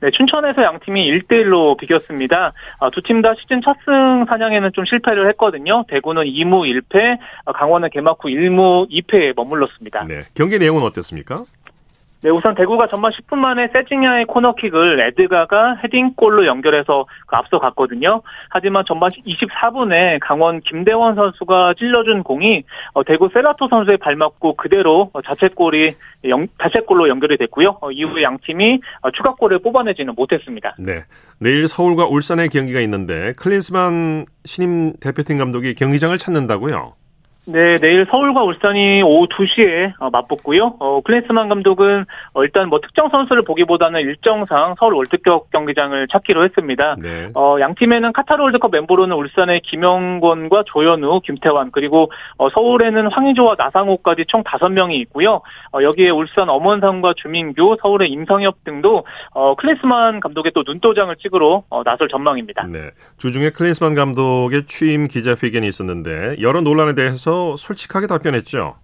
네, 0.01 0.11
춘천에서 0.11 0.63
양 0.63 0.79
팀이 0.81 1.11
1대1로 1.11 1.77
비겼습니다. 1.79 2.53
아, 2.81 2.91
두팀 2.91 3.23
다 3.23 3.35
시즌 3.41 3.63
첫승 3.63 4.27
사냥에는 4.29 4.73
좀 4.75 4.85
실패를 4.85 5.29
했거든요. 5.31 5.85
대구는 5.89 6.25
2무 6.25 6.71
1패, 6.71 7.19
아, 7.47 7.53
강원은 7.53 7.89
개막 7.91 8.19
후 8.23 8.29
1무 8.29 8.91
2패에 8.91 9.35
머물렀습니다. 9.35 10.05
네. 10.05 10.21
경기 10.35 10.59
내용은 10.59 10.83
어땠습니까? 10.83 11.45
네, 12.27 12.33
우선 12.33 12.57
대구가 12.57 12.89
전반 12.89 13.13
10분 13.13 13.37
만에 13.37 13.69
세징야의 13.73 14.25
코너킥을 14.25 14.99
에드가가 14.99 15.77
헤딩골로 15.85 16.45
연결해서 16.47 17.07
그 17.25 17.37
앞서 17.37 17.61
갔거든요. 17.61 18.21
하지만 18.51 18.85
전반 18.85 19.11
24분에 19.11 20.19
강원 20.21 20.61
김대원 20.61 21.15
선수가 21.15 21.75
찔러준 21.75 22.25
공이 22.25 22.65
어, 22.95 23.05
대구 23.05 23.29
셀라토 23.33 23.69
선수의 23.69 23.99
발 23.99 24.17
맞고 24.17 24.57
그대로 24.57 25.13
자책골이 25.25 25.95
영, 26.25 26.49
자책골로 26.61 27.09
연결이 27.09 27.37
됐고요. 27.37 27.79
어, 27.81 27.93
이후에 27.93 28.25
양 28.25 28.39
팀이 28.45 28.81
어, 29.03 29.11
추가골을 29.11 29.61
뽑아내지는 29.61 30.15
못했습니다. 30.17 30.75
네. 30.81 31.05
내일 31.39 31.69
서울과 31.69 32.07
울산의 32.07 32.49
경기가 32.49 32.81
있는데 32.81 33.35
클린스만 33.39 34.27
신임 34.45 34.95
대표팀 34.95 35.39
감독이 35.39 35.77
경기장을 35.77 36.19
찾는다고요? 36.19 36.95
네, 37.49 37.77
내일 37.77 38.07
서울과 38.11 38.43
울산이 38.43 39.03
오후 39.03 39.29
2시에 39.29 39.93
어, 40.01 40.11
맞붙고요. 40.11 40.79
어, 40.81 41.01
클린스만 41.03 41.49
감독은 41.49 42.05
어, 42.33 42.43
일단 42.43 42.69
뭐 42.69 42.81
특정 42.81 43.09
선수를 43.09 43.45
보기보다는 43.45 44.01
일정상 44.01 44.75
서울 44.81 44.95
월드컵 44.95 45.53
경기장을 45.53 46.09
찾기로 46.09 46.43
했습니다. 46.43 46.97
네. 47.01 47.31
어, 47.35 47.57
양 47.61 47.77
팀에는 47.77 48.13
카타르 48.13 48.43
월드컵 48.43 48.73
멤버로는 48.73 49.17
울산의 49.17 49.61
김영권과 49.61 50.65
조현우, 50.67 51.21
김태환 51.21 51.71
그리고 51.71 52.11
어, 52.37 52.51
서울에는 52.51 53.13
황희조와 53.13 53.55
나상호까지 53.57 54.25
총 54.27 54.43
5명이 54.43 54.95
있고요. 55.03 55.41
어, 55.73 55.83
여기에 55.83 56.11
울산 56.11 56.49
엄원상과 56.49 57.15
주민규, 57.17 57.77
서울의 57.81 58.11
임성엽 58.11 58.65
등도 58.65 59.05
어, 59.31 59.55
클린스만 59.55 60.19
감독의 60.19 60.51
또 60.53 60.65
눈도장을 60.67 61.15
찍으러 61.23 61.63
어, 61.71 61.85
나설 61.85 62.09
전망입니다. 62.09 62.67
네. 62.67 62.91
주중에 63.19 63.51
클린스만 63.51 63.95
감독의 63.95 64.65
취임 64.67 65.07
기자회견이 65.07 65.69
있었는데 65.69 66.37
여러 66.41 66.61
논란에 66.61 66.95
솔직하게 67.57 68.07
답변했죠. 68.07 68.77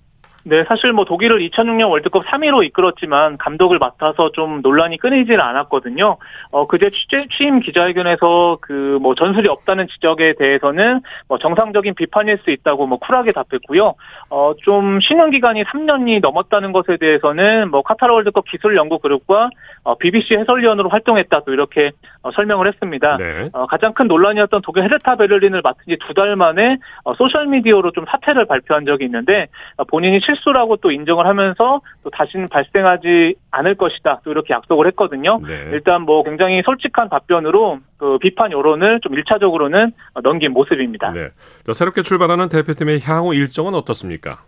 네, 0.45 0.65
사실 0.67 0.93
뭐 0.93 1.05
독일을 1.05 1.39
2006년 1.39 1.89
월드컵 1.89 2.25
3위로 2.27 2.65
이끌었지만 2.65 3.39
감독을 3.39 3.79
맡아서 3.79 4.33
좀 4.33 4.61
논란이 4.61 4.99
끊이질 4.99 5.41
않았거든요. 5.41 6.17
어, 6.51 6.67
그제 6.67 6.91
취재, 6.91 7.27
취임 7.37 7.61
기자회견에서 7.61 8.59
그 8.61 8.93
뭐 9.03 9.15
전술이 9.15 9.49
없다는 9.49 9.89
지적에 9.89 10.35
대해서는 10.39 11.01
뭐 11.27 11.39
정상적인 11.39 11.95
비판일 11.95 12.39
수 12.45 12.51
있다고 12.51 12.87
뭐 12.87 12.99
쿨하게 12.99 13.31
답했고요. 13.33 13.95
어, 14.31 14.53
좀 14.63 15.01
쉬는 15.01 15.31
기간이 15.31 15.65
3년이 15.65 16.21
넘었다는 16.21 16.73
것에 16.73 16.99
대해서는 16.99 17.71
뭐 17.71 17.83
카타르 17.83 18.13
월드컵 18.13 18.45
기술 18.49 18.77
연구 18.77 18.99
그룹과 18.99 19.51
어, 19.85 19.97
BBC 19.97 20.35
해설위원으로 20.37 20.89
활동했다 20.91 21.41
또 21.47 21.53
이렇게 21.53 21.91
어, 22.23 22.31
설명을 22.33 22.69
했습니다. 22.69 23.17
네. 23.17 23.49
어, 23.53 23.67
가장 23.67 23.93
큰 23.95 24.07
논란이었던 24.09 24.61
독일 24.63 24.85
헤르타 24.85 25.17
베를린을 25.17 25.63
맡은 25.63 25.85
지 25.89 25.97
두 25.97 26.13
달 26.15 26.37
만에 26.37 26.77
어, 27.05 27.15
소셜 27.15 27.47
미디어로 27.47 27.93
좀 27.93 28.05
사퇴를 28.09 28.47
발표한 28.47 28.85
적이 28.87 29.07
있는데 29.07 29.49
어, 29.77 29.85
본인이 29.85 30.21
실수라고 30.35 30.77
또 30.77 30.91
인정을 30.91 31.27
하면서 31.27 31.81
또 32.03 32.11
다시는 32.11 32.49
발생하지 32.49 33.35
않을 33.51 33.75
것이다. 33.75 34.21
또 34.25 34.31
이렇게 34.31 34.55
약속을 34.55 34.87
했거든요. 34.89 35.41
네. 35.47 35.71
일단 35.73 36.03
뭐 36.03 36.23
굉장히 36.23 36.63
솔직한 36.65 37.09
답변으로 37.09 37.81
그 37.97 38.19
비판 38.19 38.53
여론을 38.53 39.01
좀 39.01 39.13
1차적으로는 39.13 39.93
넘긴 40.23 40.53
모습입니다. 40.53 41.13
네. 41.13 41.29
자, 41.65 41.73
새롭게 41.73 42.03
출발하는 42.03 42.49
대표팀의 42.49 43.01
향후 43.05 43.35
일정은 43.35 43.75
어떻습니까? 43.75 44.43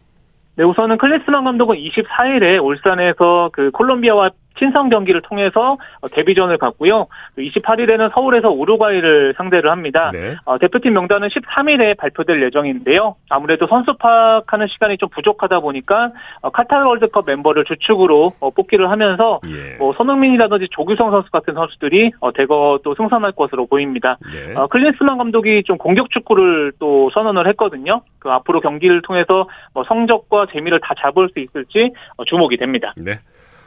네, 0.56 0.64
우선은 0.64 0.98
클리스만 0.98 1.44
감독은 1.44 1.76
24일에 1.76 2.62
울산에서 2.62 3.50
그 3.52 3.70
콜롬비아와 3.72 4.30
친선 4.58 4.90
경기를 4.90 5.22
통해서 5.22 5.78
어, 6.00 6.08
데뷔전을 6.08 6.58
갖고요. 6.58 7.06
28일에는 7.38 8.12
서울에서 8.12 8.50
우루과이를 8.50 9.34
상대를 9.36 9.70
합니다. 9.70 10.10
네. 10.12 10.36
어, 10.44 10.58
대표팀 10.58 10.92
명단은 10.92 11.28
13일에 11.28 11.96
발표될 11.96 12.42
예정인데요. 12.42 13.16
아무래도 13.28 13.66
선수 13.66 13.96
파악하는 13.96 14.66
시간이 14.68 14.98
좀 14.98 15.08
부족하다 15.10 15.60
보니까 15.60 16.12
어, 16.40 16.50
카타르 16.50 16.86
월드컵 16.86 17.26
멤버를 17.26 17.64
주축으로 17.64 18.32
어, 18.40 18.50
뽑기를 18.50 18.90
하면서 18.90 19.40
예. 19.48 19.76
뭐 19.76 19.92
손흥민이라든지 19.94 20.68
조규성 20.70 21.10
선수 21.10 21.30
같은 21.30 21.54
선수들이 21.54 22.12
어, 22.20 22.32
대거 22.32 22.80
또 22.84 22.94
승선할 22.94 23.32
것으로 23.32 23.66
보입니다. 23.66 24.18
네. 24.32 24.54
어, 24.54 24.66
클린스만 24.68 25.18
감독이 25.18 25.62
좀 25.64 25.78
공격 25.78 26.10
축구를 26.10 26.72
또 26.78 27.10
선언을 27.10 27.46
했거든요. 27.48 28.02
그 28.18 28.30
앞으로 28.30 28.60
경기를 28.60 29.02
통해서 29.02 29.48
뭐 29.72 29.84
성적과 29.84 30.46
재미를 30.52 30.80
다 30.80 30.94
잡을 30.98 31.28
수 31.28 31.40
있을지 31.40 31.92
어, 32.16 32.24
주목이 32.24 32.56
됩니다. 32.56 32.94
네. 32.96 33.18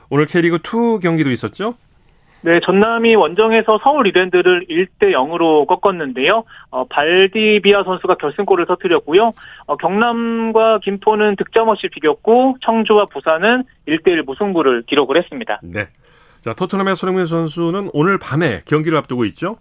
오늘 0.10 0.26
K리그 0.26 0.58
2 0.58 1.00
경기도 1.02 1.32
있었죠? 1.32 1.76
네, 2.42 2.60
전남이 2.64 3.16
원정에서 3.16 3.80
서울 3.84 4.08
이랜드를 4.08 4.68
1대 4.70 5.12
0으로 5.12 5.66
꺾었는데요. 5.68 6.44
어, 6.70 6.86
발디비아 6.86 7.84
선수가 7.84 8.16
결승골을 8.16 8.68
터뜨렸고요. 8.68 9.34
어, 9.66 9.78
경남과 9.78 10.80
김포는 10.84 11.36
득점 11.36 11.68
없이 11.68 11.90
비겼고 11.92 12.58
청주와 12.62 13.08
부산은 13.08 13.64
1대 13.88 14.10
1 14.10 14.24
무승부를 14.24 14.84
기록을 14.84 15.18
했습니다. 15.18 15.60
네. 15.64 15.88
자, 16.42 16.54
토트넘의 16.54 16.96
손흥민 16.96 17.26
선수는 17.26 17.90
오늘 17.94 18.20
밤에 18.20 18.62
경기를 18.66 18.98
앞두고 19.00 19.26
있죠? 19.26 19.58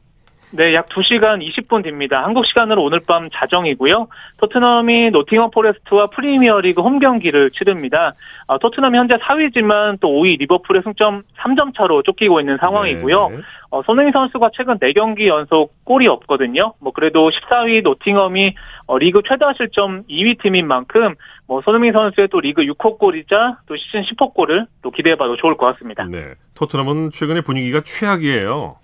네, 0.53 0.75
약 0.75 0.89
2시간 0.89 1.43
20분 1.43 1.83
됩니다. 1.83 2.23
한국 2.23 2.47
시간으로 2.47 2.83
오늘 2.83 3.01
밤 3.01 3.29
자정이고요. 3.31 4.09
토트넘이 4.41 5.11
노팅엄 5.11 5.51
포레스트와 5.51 6.09
프리미어리그 6.09 6.81
홈 6.83 6.99
경기를 6.99 7.51
치릅니다. 7.51 8.15
아, 8.47 8.59
토트넘이 8.59 8.97
현재 8.97 9.17
4위지만 9.17 9.99
또 10.01 10.09
5위 10.09 10.39
리버풀의 10.39 10.83
승점 10.85 11.23
3점 11.39 11.77
차로 11.77 12.03
쫓기고 12.03 12.41
있는 12.41 12.59
상황이고요. 12.59 13.29
네. 13.29 13.39
어, 13.71 13.83
손흥민 13.83 14.13
선수가 14.13 14.51
최근 14.55 14.79
4경기 14.79 15.27
연속 15.27 15.75
골이 15.85 16.07
없거든요. 16.07 16.75
뭐 16.79 16.93
그래도 16.93 17.29
14위 17.29 17.83
노팅엄이 17.83 18.55
어, 18.87 18.99
리그 18.99 19.23
최다 19.27 19.55
실점 19.55 20.05
2위 20.05 20.41
팀인 20.41 20.69
만큼 20.69 21.17
뭐 21.49 21.61
손흥민 21.63 21.93
선수의 21.93 22.29
또 22.29 22.41
리그 22.41 22.63
6호 22.63 22.99
골이자 22.99 23.59
또 23.67 23.77
시즌 23.77 24.03
10호 24.03 24.33
골을 24.33 24.67
또 24.83 24.93
기대해봐도 24.93 25.37
좋을 25.37 25.57
것 25.57 25.67
같습니다. 25.75 26.05
네, 26.05 26.35
토트넘은 26.55 27.11
최근에 27.11 27.41
분위기가 27.41 27.81
최악이에요. 27.81 28.77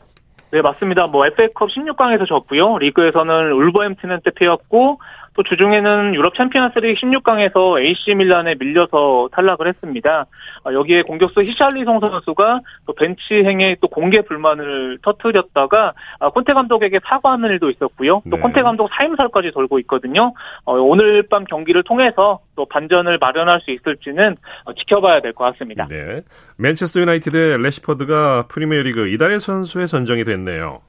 네, 0.53 0.61
맞습니다. 0.61 1.07
뭐 1.07 1.25
FA컵 1.25 1.71
16강에서 1.71 2.29
졌고요. 2.29 2.77
리그에서는 2.77 3.53
울버햄튼한테 3.53 4.33
패였고 4.33 5.01
또 5.35 5.43
주중에는 5.43 6.15
유럽 6.15 6.35
챔피언스리그 6.35 7.01
16강에서 7.01 7.81
AC 7.81 8.15
밀란에 8.15 8.55
밀려서 8.59 9.31
탈락을 9.33 9.67
했습니다. 9.69 10.27
아, 10.65 10.73
여기에 10.73 11.03
공격수 11.03 11.41
히샬리송 11.43 12.01
선수가 12.01 12.61
또 12.87 12.93
벤치 12.95 13.45
행에 13.45 13.77
또 13.81 13.89
공개 13.89 14.21
불만을 14.23 14.99
터뜨렸다가 15.03 15.95
아, 16.21 16.31
콘테 16.31 16.53
감독에게 16.53 17.01
사과하는 17.05 17.49
일도 17.51 17.71
있었고요. 17.71 18.23
또 18.31 18.37
네. 18.37 18.43
콘테 18.43 18.63
감독 18.63 18.91
사임설까지 18.93 19.53
돌고 19.53 19.79
있거든요. 19.81 20.35
어, 20.65 20.75
오늘 20.75 21.23
밤 21.25 21.45
경기를 21.45 21.83
통해서 21.83 22.41
또 22.55 22.67
반전을 22.67 23.19
마련할 23.19 23.61
수 23.63 23.71
있을지는 23.71 24.37
어, 24.65 24.73
지켜봐야 24.75 25.21
될 25.21 25.33
것 25.33 25.45
같습니다. 25.53 25.87
네. 25.89 26.21
맨체스터 26.59 27.01
유나이티드의 27.01 27.63
레시퍼드가 27.63 28.47
프리미어리그 28.49 29.09
이달의 29.09 29.41
선수에 29.41 29.87
선정이 29.87 30.25
됐네요. 30.25 30.81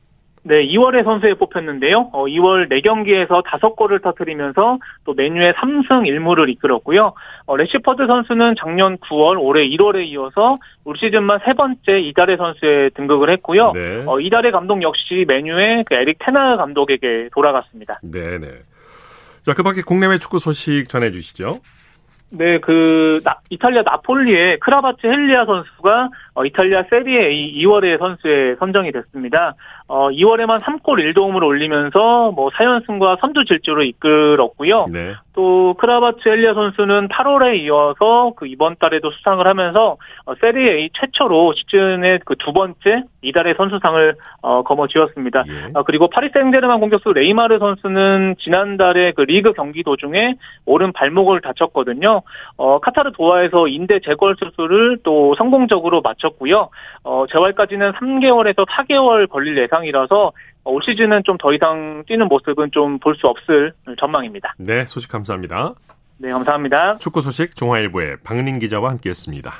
네, 0.45 0.65
2월의 0.67 1.05
선수에 1.05 1.35
뽑혔는데요. 1.35 2.09
어, 2.11 2.25
2월 2.25 2.69
4경기에서 2.69 3.43
5골을 3.45 4.03
터뜨리면서 4.03 4.77
또 5.05 5.13
맨유의 5.13 5.53
3승 5.53 6.03
1무를 6.05 6.49
이끌었고요. 6.49 7.13
어, 7.45 7.57
래시퍼드 7.57 8.05
선수는 8.07 8.55
작년 8.59 8.97
9월, 8.97 9.41
올해 9.41 9.65
1월에 9.67 10.05
이어서 10.07 10.57
올 10.83 10.97
시즌만 10.97 11.39
세 11.45 11.53
번째 11.53 11.99
이달의 11.99 12.35
선수에 12.37 12.89
등극을 12.89 13.29
했고요. 13.29 13.71
네. 13.73 14.03
어, 14.05 14.19
이달의 14.19 14.51
감독 14.51 14.81
역시 14.81 15.23
맨유의 15.27 15.83
그 15.85 15.95
에릭 15.95 16.17
텐하흐 16.19 16.57
감독에게 16.57 17.29
돌아갔습니다. 17.31 17.99
네, 18.03 18.37
네. 18.37 18.47
자, 19.43 19.53
그 19.53 19.63
밖에 19.63 19.81
국내외 19.81 20.17
축구 20.17 20.39
소식 20.39 20.89
전해 20.89 21.11
주시죠. 21.11 21.59
네, 22.35 22.57
그 22.59 23.21
나, 23.23 23.39
이탈리아 23.51 23.83
나폴리의 23.83 24.59
크바라츠헬리아 24.59 25.45
선수가 25.45 26.09
어, 26.33 26.45
이탈리아 26.45 26.83
세리에 26.89 27.29
2월에 27.61 27.99
선수에 27.99 28.55
선정이 28.57 28.91
됐습니다. 28.91 29.55
어, 29.93 30.09
2월에만 30.09 30.59
3골 30.61 31.13
1도움을 31.13 31.43
올리면서 31.43 32.31
뭐 32.31 32.49
4연승과 32.49 33.19
선두 33.21 33.45
질주를 33.45 33.85
이끌었고요. 33.85 34.85
네. 34.91 35.13
또 35.35 35.75
크라바츠 35.75 36.27
헬리아 36.27 36.55
선수는 36.55 37.09
8월에 37.09 37.59
이어서 37.59 38.33
그 38.35 38.47
이번 38.47 38.75
달에도 38.79 39.11
수상을 39.11 39.45
하면서 39.45 39.97
어, 40.25 40.33
세리에 40.41 40.73
A 40.77 40.89
최초로 40.93 41.53
시즌의 41.53 42.19
그 42.25 42.33
두 42.43 42.51
번째 42.51 43.03
이달의 43.21 43.55
선수상을 43.57 44.15
어, 44.41 44.63
거머쥐었습니다. 44.63 45.43
예. 45.47 45.71
어, 45.73 45.83
그리고 45.83 46.09
파리 46.09 46.29
생제르맹 46.33 46.79
공격수 46.81 47.13
레이마르 47.13 47.57
선수는 47.57 48.35
지난달에 48.39 49.13
그 49.13 49.21
리그 49.21 49.53
경기 49.53 49.81
도중에 49.83 50.35
오른 50.65 50.91
발목을 50.91 51.41
다쳤거든요. 51.41 52.21
어, 52.57 52.79
카타르 52.79 53.13
도하에서 53.13 53.67
인대 53.67 53.99
재걸 54.01 54.35
수술을 54.37 54.99
또 55.03 55.33
성공적으로 55.35 56.01
마쳤고요. 56.01 56.69
어, 57.03 57.25
재활까지는 57.31 57.93
3개월에서 57.93 58.67
4개월 58.67 59.29
걸릴 59.29 59.57
예상 59.57 59.82
이라서 59.85 60.31
올 60.63 60.81
시즌은 60.83 61.23
좀 61.25 61.37
더 61.37 61.51
이상 61.53 62.03
뛰는 62.07 62.27
모습은 62.27 62.71
좀 62.71 62.99
볼 62.99 63.15
수 63.15 63.27
없을 63.27 63.73
전망입니다. 63.99 64.53
네, 64.57 64.85
소식 64.85 65.11
감사합니다. 65.11 65.73
네, 66.17 66.31
감사합니다. 66.31 66.97
축구 66.99 67.21
소식 67.21 67.55
중화일보의 67.55 68.17
박린 68.23 68.59
기자와 68.59 68.89
함께했습니다. 68.91 69.51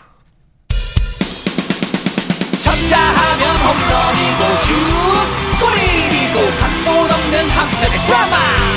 쳤다 2.63 2.97
하면 2.97 3.43
홈런이고 3.63 4.41
슛 4.63 4.73
골이고 5.59 6.38
각본 6.59 7.12
없는 7.12 7.49
한편의 7.49 7.99
드라마 8.05 8.36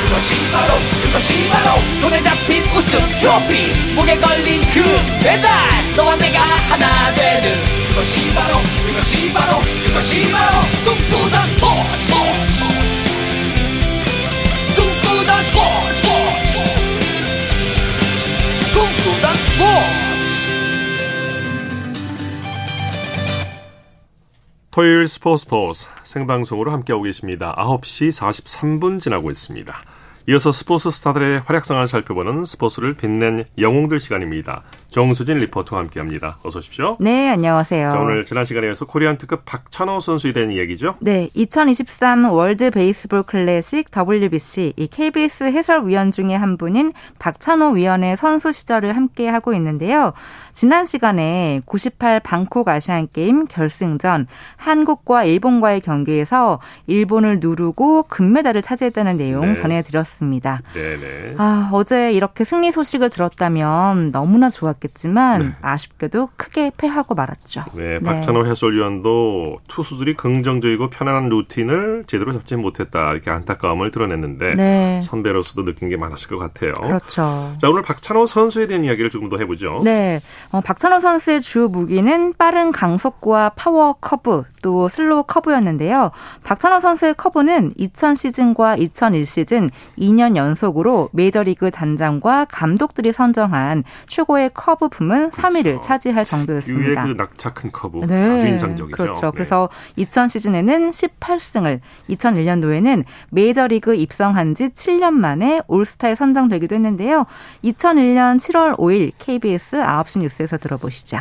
그것이 0.09 0.35
바로 0.52 0.74
그것이 1.04 1.48
바로 1.50 1.78
손에 2.00 2.20
잡힌 2.22 2.62
우승 2.74 2.98
트로피 3.20 3.94
목에 3.94 4.16
걸린 4.18 4.61
그 4.74 4.82
배달 5.22 5.48
너와 5.96 6.16
내가 6.16 6.40
하나 6.70 7.14
되는 7.14 7.86
그것이 7.96 8.35
바로 8.35 8.59
그것이 8.87 9.32
바로 9.32 9.59
그것이 9.87 10.30
바로 10.30 10.61
꿈꾸던 10.85 11.48
스포츠 11.48 12.12
꿈꾸던 14.76 15.44
스포츠 15.44 16.06
꿈꾸던 18.74 19.35
스포츠 19.38 19.96
토요일 24.70 25.09
스포츠 25.09 25.44
스포츠 25.44 25.87
생방송으로 26.02 26.72
함께하고 26.72 27.04
계십니다. 27.04 27.54
9시 27.56 28.11
43분 28.11 29.00
지나고 29.00 29.30
있습니다. 29.30 29.74
이어서 30.28 30.50
스포츠 30.50 30.90
스타들의 30.90 31.42
활약상을 31.46 31.87
살펴보는 31.87 32.44
스포츠를 32.44 32.94
빛낸 32.94 33.44
영웅들 33.59 34.00
시간입니다. 34.00 34.64
정수진 34.88 35.38
리포터와 35.38 35.83
함께합니다. 35.83 36.38
어서 36.44 36.59
오십시오. 36.59 36.96
네, 37.01 37.29
안녕하세요. 37.29 37.90
자, 37.90 38.01
오늘 38.01 38.25
지난 38.25 38.44
시간에 38.44 38.72
이어서 38.74 38.87
코리안 38.87 39.18
특급 39.18 39.42
박찬호 39.44 40.01
선수에 40.01 40.33
대한 40.33 40.53
얘기죠? 40.53 40.96
네, 41.01 41.29
2023 41.35 42.31
월드 42.31 42.70
베이스볼 42.70 43.25
클래식 43.25 43.88
WBC 43.94 44.72
이 44.77 44.87
KBS 44.87 45.44
해설위원 45.44 46.11
중에 46.12 46.35
한 46.35 46.57
분인 46.57 46.92
박찬호 47.18 47.72
위원의 47.72 48.16
선수 48.16 48.53
시절을 48.53 48.96
함께 48.96 49.29
하고 49.29 49.53
있는데요. 49.55 50.12
지난 50.55 50.87
시간에 50.87 51.61
98 51.66 52.20
방콕 52.20 52.66
아시안 52.68 53.09
게임 53.12 53.46
결승전 53.46 54.27
한국과 54.57 55.25
일본과의 55.25 55.83
경기에서 55.83 56.61
일본을 56.87 57.40
누르고 57.40 58.05
금메달을 58.05 58.62
차지했다는 58.62 59.18
내용 59.18 59.49
네. 59.49 59.55
전해드렸습니다. 59.57 60.62
네네. 60.72 61.35
아 61.37 61.68
어제 61.72 62.12
이렇게 62.12 62.44
승리 62.44 62.72
소식을 62.72 63.11
들었다면 63.11 64.12
너무나 64.12 64.49
좋았겠지만 64.48 65.40
네. 65.40 65.55
아쉽게도 65.62 66.31
크게 66.37 66.72
패하고 66.77 67.14
말았죠. 67.14 67.64
네, 67.75 67.99
네. 67.99 68.01
박찬호 68.01 68.46
해설위원도 68.46 69.61
투수들이 69.68 70.16
긍정적이고 70.16 70.90
편안한 70.90 71.29
루틴을 71.29 72.05
제대로 72.07 72.33
잡지 72.33 72.57
못했다 72.57 73.12
이렇게 73.12 73.31
안타까움을 73.31 73.90
드러냈는데 73.90 74.55
네. 74.55 75.01
선배로서도 75.03 75.64
느낀 75.64 75.88
게 75.88 75.96
많았을 75.96 76.29
것 76.29 76.38
같아요. 76.38 76.72
그렇죠. 76.75 77.55
자 77.59 77.68
오늘 77.68 77.83
박찬호 77.83 78.27
선수에 78.27 78.66
대한 78.66 78.85
이야기를 78.85 79.11
조금 79.11 79.29
더 79.29 79.38
해보죠. 79.38 79.83
네. 79.85 80.20
어, 80.53 80.61
박찬호 80.61 81.01
선수의 81.01 81.40
주 81.40 81.68
무기는 81.70 82.35
빠른 82.37 82.72
강속구와 82.72 83.51
파워 83.51 83.94
커브 83.94 84.44
또 84.62 84.88
슬로우 84.88 85.25
커브였는데요. 85.25 86.11
박찬호 86.44 86.81
선수의 86.81 87.14
커브는 87.14 87.75
2000 87.77 88.14
시즌과 88.14 88.77
2001 88.77 89.27
시즌 89.27 89.70
2년 89.99 90.37
연속으로 90.37 91.09
메이저리그 91.12 91.70
단장과 91.70 92.46
감독들이 92.46 93.12
선정한 93.12 93.85
최고의 94.09 94.51
커브 94.55 94.65
부문 94.74 95.31
3위를 95.31 95.62
그렇죠. 95.62 95.81
차지할 95.83 96.24
정도였습니다. 96.24 97.05
그 97.05 97.09
낙차 97.16 97.52
큰 97.52 97.70
커브 97.72 98.05
네. 98.07 98.38
아주 98.38 98.46
인상적이죠. 98.46 98.96
그렇죠. 98.96 99.26
네. 99.26 99.31
그래서 99.33 99.68
2000 99.96 100.29
시즌에는 100.29 100.90
18승을 100.90 101.81
2001년도에는 102.11 103.05
메이저리그 103.31 103.94
입성한 103.94 104.55
지 104.55 104.68
7년 104.68 105.12
만에 105.12 105.61
올스타에 105.68 106.14
선정되기도 106.14 106.74
했는데요. 106.74 107.26
2001년 107.64 108.38
7월 108.38 108.76
5일 108.76 109.12
KBS 109.18 109.76
9시 109.76 110.20
뉴스 110.20 110.37
뉴스에서 110.37 110.59
들어보시죠. 110.59 111.18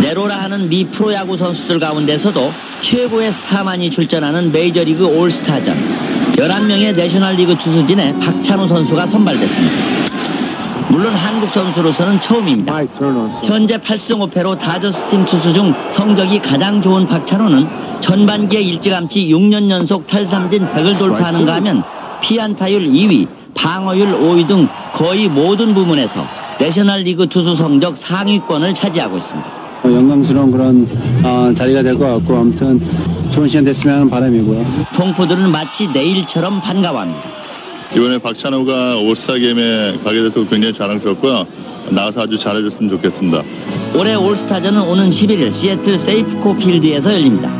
네로라 0.00 0.42
하는 0.42 0.68
미 0.68 0.86
프로야구 0.86 1.36
선수들 1.36 1.78
가운데서도 1.78 2.50
최고의 2.80 3.32
스타만이 3.32 3.90
출전하는 3.90 4.52
메이저리그 4.52 5.04
올스타전 5.04 5.76
11명의 6.32 6.94
내셔널리그 6.94 7.56
투수진에 7.56 8.18
박찬호 8.20 8.66
선수가 8.66 9.06
선발됐습니다. 9.06 10.41
물론 10.88 11.14
한국 11.14 11.50
선수로서는 11.50 12.20
처음입니다. 12.20 12.74
현재 13.44 13.76
8승 13.78 14.30
5패로 14.30 14.58
다저스 14.58 15.06
팀 15.06 15.24
투수 15.24 15.52
중 15.52 15.74
성적이 15.88 16.38
가장 16.38 16.80
좋은 16.82 17.06
박찬호는 17.06 17.66
전반기에 18.00 18.60
일찌감치 18.60 19.28
6년 19.32 19.70
연속 19.70 20.06
탈삼진 20.06 20.66
100을 20.68 20.98
돌파하는가 20.98 21.54
하면 21.56 21.82
피안타율 22.20 22.88
2위, 22.88 23.26
방어율 23.54 24.08
5위 24.18 24.46
등 24.46 24.68
거의 24.94 25.28
모든 25.28 25.74
부문에서 25.74 26.24
내셔널리그 26.60 27.26
투수 27.28 27.56
성적 27.56 27.96
상위권을 27.96 28.74
차지하고 28.74 29.16
있습니다. 29.18 29.50
영광스러운 29.84 30.52
그런 30.52 30.86
어, 31.24 31.52
자리가 31.52 31.82
될 31.82 31.98
것 31.98 32.06
같고 32.06 32.36
아무튼 32.36 32.80
좋은 33.32 33.48
시간 33.48 33.64
됐으면 33.64 33.94
하는 33.96 34.10
바람이고요. 34.10 34.64
동포들은 34.94 35.50
마치 35.50 35.88
내일처럼 35.88 36.60
반가워합니다. 36.60 37.41
이번에 37.94 38.18
박찬호가 38.18 38.96
올스타 38.96 39.34
게임에 39.34 39.98
가게 40.02 40.22
돼서 40.22 40.44
굉장히 40.46 40.72
자랑스럽고요. 40.72 41.46
나가서 41.90 42.22
아주 42.22 42.38
잘해줬으면 42.38 42.88
좋겠습니다. 42.88 43.42
올해 43.94 44.14
올스타전은 44.14 44.80
오는 44.80 45.10
11일 45.10 45.52
시애틀 45.52 45.98
세이프코 45.98 46.56
필드에서 46.56 47.12
열립니다. 47.12 47.52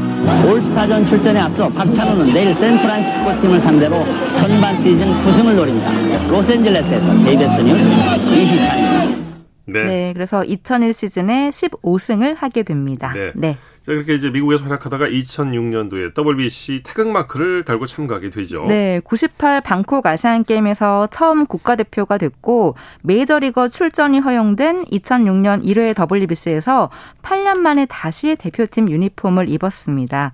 올스타전 0.46 1.04
출전에 1.04 1.40
앞서 1.40 1.68
박찬호는 1.68 2.32
내일 2.32 2.54
샌프란시스코 2.54 3.40
팀을 3.42 3.60
상대로 3.60 4.06
전반 4.36 4.80
시즌 4.80 5.12
9승을 5.20 5.54
노립니다. 5.54 5.92
로스앤젤레스에서 6.28 7.24
KBS 7.24 7.60
뉴스 7.60 7.88
이희찬입니다. 8.30 9.22
네. 9.66 9.84
네. 9.84 10.12
그래서 10.12 10.44
2001 10.44 10.92
시즌에 10.92 11.50
15승을 11.50 12.36
하게 12.36 12.62
됩니다. 12.62 13.12
네. 13.14 13.32
네. 13.34 13.56
자, 13.84 13.90
그렇게 13.90 14.14
이제 14.14 14.30
미국에서 14.30 14.62
활약하다가 14.64 15.08
2006년도에 15.08 16.16
WBC 16.16 16.82
태극마크를 16.84 17.64
달고 17.64 17.86
참가하게 17.86 18.30
되죠. 18.30 18.64
네, 18.68 19.00
98 19.02 19.60
방콕 19.60 20.06
아시안 20.06 20.44
게임에서 20.44 21.08
처음 21.10 21.46
국가대표가 21.46 22.16
됐고 22.16 22.76
메이저리거 23.02 23.66
출전이 23.66 24.20
허용된 24.20 24.84
2006년 24.84 25.64
1회 25.64 25.98
WBC에서 25.98 26.90
8년 27.22 27.56
만에 27.56 27.86
다시 27.86 28.36
대표팀 28.36 28.88
유니폼을 28.88 29.48
입었습니다. 29.48 30.30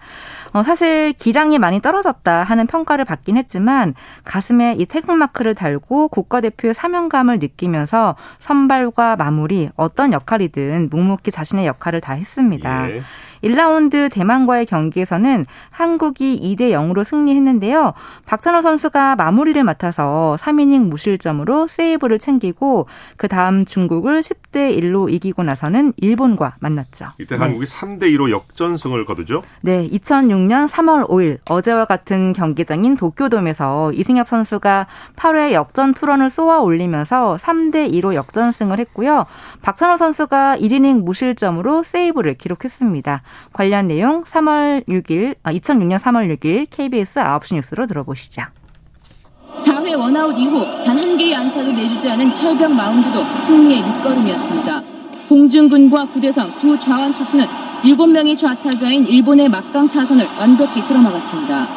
어, 0.53 0.63
사실 0.63 1.15
기량이 1.15 1.59
많이 1.59 1.81
떨어졌다 1.81 2.43
하는 2.43 2.67
평가를 2.67 3.07
받긴 3.07 3.39
했지만 3.39 3.95
가슴에 4.25 4.75
이 4.79 4.85
태극마크를 4.85 5.55
달고 5.55 6.09
국가대표의 6.09 6.75
사명감을 6.75 7.39
느끼면서 7.39 8.15
선발과 8.41 9.17
마무리 9.17 9.71
어떤 9.77 10.13
역할이든 10.13 10.91
묵묵히 10.91 11.31
자신의 11.31 11.67
역할을 11.67 12.03
다 12.03 12.13
했습니다. 12.13 12.91
예. 12.91 13.01
1라운드 13.43 14.11
대만과의 14.11 14.67
경기에서는 14.67 15.47
한국이 15.71 16.41
2대 16.41 16.73
0으로 16.73 17.05
승리했는데요. 17.05 17.95
박찬호 18.27 18.63
선수가 18.63 19.17
마무리를 19.17 19.63
맡아서 19.63 20.37
3이닝 20.41 20.89
무실점으로 20.89 21.69
세이브를 21.69 22.19
챙기고 22.19 22.87
그 23.17 23.29
다음 23.29 23.65
중국을 23.65 24.21
10대 24.21 24.77
1로 24.79 25.13
이기고 25.13 25.43
나서는 25.43 25.93
일본과 25.97 26.57
만났죠. 26.61 27.07
이때 27.19 27.37
네. 27.37 27.43
한국이 27.43 27.65
3대 27.65 28.03
2로 28.15 28.31
역전승을 28.31 29.05
거두죠. 29.05 29.43
네, 29.61 29.89
2006년 29.89 30.69
3월 30.69 31.09
5일 31.09 31.39
어제와 31.49 31.85
같은 31.85 32.33
경기장인 32.33 32.97
도쿄돔에서 32.97 33.93
이승엽 33.93 34.29
선수가 34.29 34.87
8회 35.17 35.53
역전 35.53 35.95
투런을 35.95 36.31
쏘아 36.31 36.61
올리면서 36.61 37.39
3대 37.41 37.93
2로 37.93 38.15
역전승을 38.15 38.79
했고요. 38.79 39.27
박찬호 39.63 39.97
선수가 39.97 40.59
1이닝 40.59 41.03
무실점으로 41.03 41.83
세이브를 41.83 42.35
기록했습니다. 42.35 43.23
관련 43.53 43.89
내용 43.89 44.25
3월 44.25 44.87
6일, 44.87 45.37
아, 45.43 45.53
2006년 45.53 45.99
3월 45.99 46.37
6일 46.39 46.67
KBS 46.71 47.21
9시 47.21 47.55
뉴스로 47.57 47.87
들어보시죠. 47.87 48.43
4회 49.57 49.99
원아웃 49.99 50.37
이후 50.39 50.65
단 50.85 50.99
한 50.99 51.17
개의 51.17 51.35
안타도 51.35 51.73
내주지 51.73 52.09
않은 52.11 52.33
철벽 52.35 52.73
마운드도 52.73 53.25
승리의 53.41 53.83
밑거름이었습니다. 53.83 54.83
봉준근과 55.29 56.07
구대성 56.11 56.59
두 56.59 56.79
좌완 56.79 57.13
투수는 57.15 57.47
7명의 57.83 58.39
좌타자인 58.39 59.05
일본의 59.05 59.49
막강 59.49 59.89
타선을 59.89 60.27
완벽히 60.39 60.85
틀어막았습니다. 60.85 61.69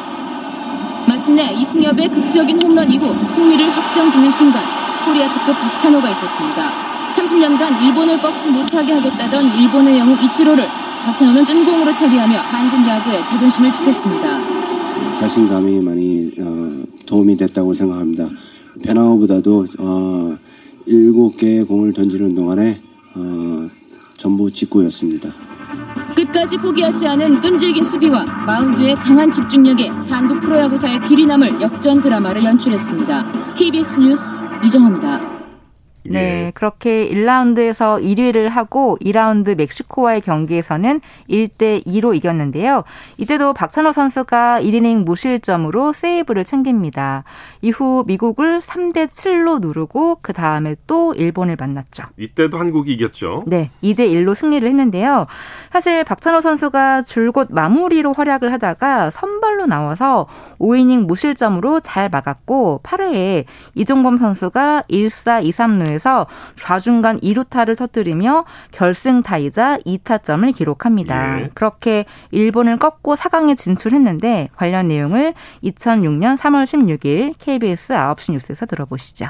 마침내 1.08 1.52
이승엽의 1.52 2.08
극적인 2.08 2.62
홈런 2.62 2.90
이후 2.90 3.14
승리를 3.28 3.68
확정짓는 3.70 4.30
순간 4.30 4.64
코리아 5.04 5.32
특급 5.32 5.58
박찬호가 5.60 6.08
있었습니다. 6.10 6.72
30년간 7.08 7.82
일본을 7.82 8.20
꺾지 8.20 8.48
못하게 8.50 8.92
하겠다던 8.92 9.58
일본의 9.58 9.98
영웅 9.98 10.22
이치로를 10.22 10.68
박찬호는 11.04 11.44
뜬 11.44 11.64
공으로 11.64 11.92
처리하며 11.94 12.38
한국 12.38 12.88
야구의 12.88 13.24
자존심을 13.26 13.72
지켰습니다. 13.72 15.14
자신감이 15.14 15.80
많이 15.80 16.30
어, 16.38 16.84
도움이 17.06 17.36
됐다고 17.36 17.74
생각합니다. 17.74 18.28
페나우보다도 18.84 19.66
어, 19.80 20.36
7개의 20.86 21.66
공을 21.66 21.92
던지는 21.92 22.34
동안에 22.34 22.80
어, 23.16 23.68
전부 24.16 24.50
직구였습니다. 24.50 25.30
끝까지 26.14 26.56
포기하지 26.58 27.06
않은 27.08 27.40
끈질긴 27.40 27.82
수비와 27.82 28.24
마운드의 28.46 28.94
강한 28.96 29.30
집중력에 29.30 29.88
한국 29.88 30.40
프로야구사의 30.40 31.02
길이 31.02 31.26
남을 31.26 31.60
역전 31.60 32.00
드라마를 32.00 32.44
연출했습니다. 32.44 33.54
TBS 33.54 33.98
뉴스 33.98 34.40
이정호입니다. 34.64 35.41
네, 36.12 36.46
예. 36.46 36.52
그렇게 36.54 37.08
1라운드에서 37.08 38.02
1위를 38.02 38.48
하고 38.48 38.96
2라운드 39.00 39.56
멕시코와의 39.56 40.20
경기에서는 40.20 41.00
1대 41.28 41.84
2로 41.86 42.14
이겼는데요. 42.14 42.84
이때도 43.18 43.54
박찬호 43.54 43.92
선수가 43.92 44.60
1이닝 44.62 45.04
무실점으로 45.04 45.92
세이브를 45.92 46.44
챙깁니다. 46.44 47.24
이후 47.60 48.04
미국을 48.06 48.60
3대 48.60 49.08
7로 49.08 49.60
누르고 49.60 50.18
그 50.22 50.32
다음에 50.32 50.74
또 50.86 51.14
일본을 51.14 51.56
만났죠. 51.58 52.04
이때도 52.18 52.58
한국이 52.58 52.92
이겼죠. 52.92 53.44
네, 53.46 53.70
2대 53.82 54.10
1로 54.10 54.34
승리를 54.34 54.66
했는데요. 54.66 55.26
사실 55.70 56.04
박찬호 56.04 56.40
선수가 56.40 57.02
줄곧 57.02 57.48
마무리로 57.50 58.12
활약을 58.12 58.52
하다가 58.52 59.10
선발로 59.10 59.66
나와서 59.66 60.26
5이닝 60.58 61.06
무실점으로 61.06 61.80
잘 61.80 62.08
막았고 62.08 62.80
8회에 62.82 63.44
이종범 63.74 64.16
선수가 64.16 64.84
1사 64.90 65.44
2 65.44 65.50
3루에서 65.50 66.01
좌중간 66.56 67.20
2루타를 67.20 67.76
터뜨리며 67.76 68.44
결승 68.70 69.22
타이자 69.22 69.78
2타점을 69.78 70.54
기록합니다. 70.54 71.36
네. 71.36 71.50
그렇게 71.54 72.04
일본을 72.30 72.78
꺾고 72.78 73.16
4강에 73.16 73.56
진출했는데 73.56 74.48
관련 74.56 74.88
내용을 74.88 75.34
2006년 75.64 76.36
3월 76.36 76.64
16일 76.64 77.34
KBS 77.38 77.92
9시 77.92 78.32
뉴스에서 78.32 78.66
들어보시죠. 78.66 79.26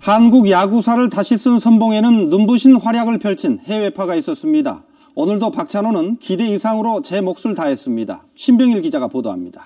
한국 0.00 0.50
야구사를 0.50 1.08
다시 1.08 1.38
쓴 1.38 1.58
선봉에는 1.58 2.28
눈부신 2.28 2.76
활약을 2.76 3.18
펼친 3.18 3.58
해외파가 3.64 4.14
있었습니다. 4.16 4.82
오늘도 5.14 5.50
박찬호는 5.52 6.18
기대 6.18 6.46
이상으로 6.48 7.00
제 7.02 7.20
몫을 7.20 7.54
다했습니다. 7.56 8.24
신병일 8.34 8.82
기자가 8.82 9.06
보도합니다. 9.06 9.62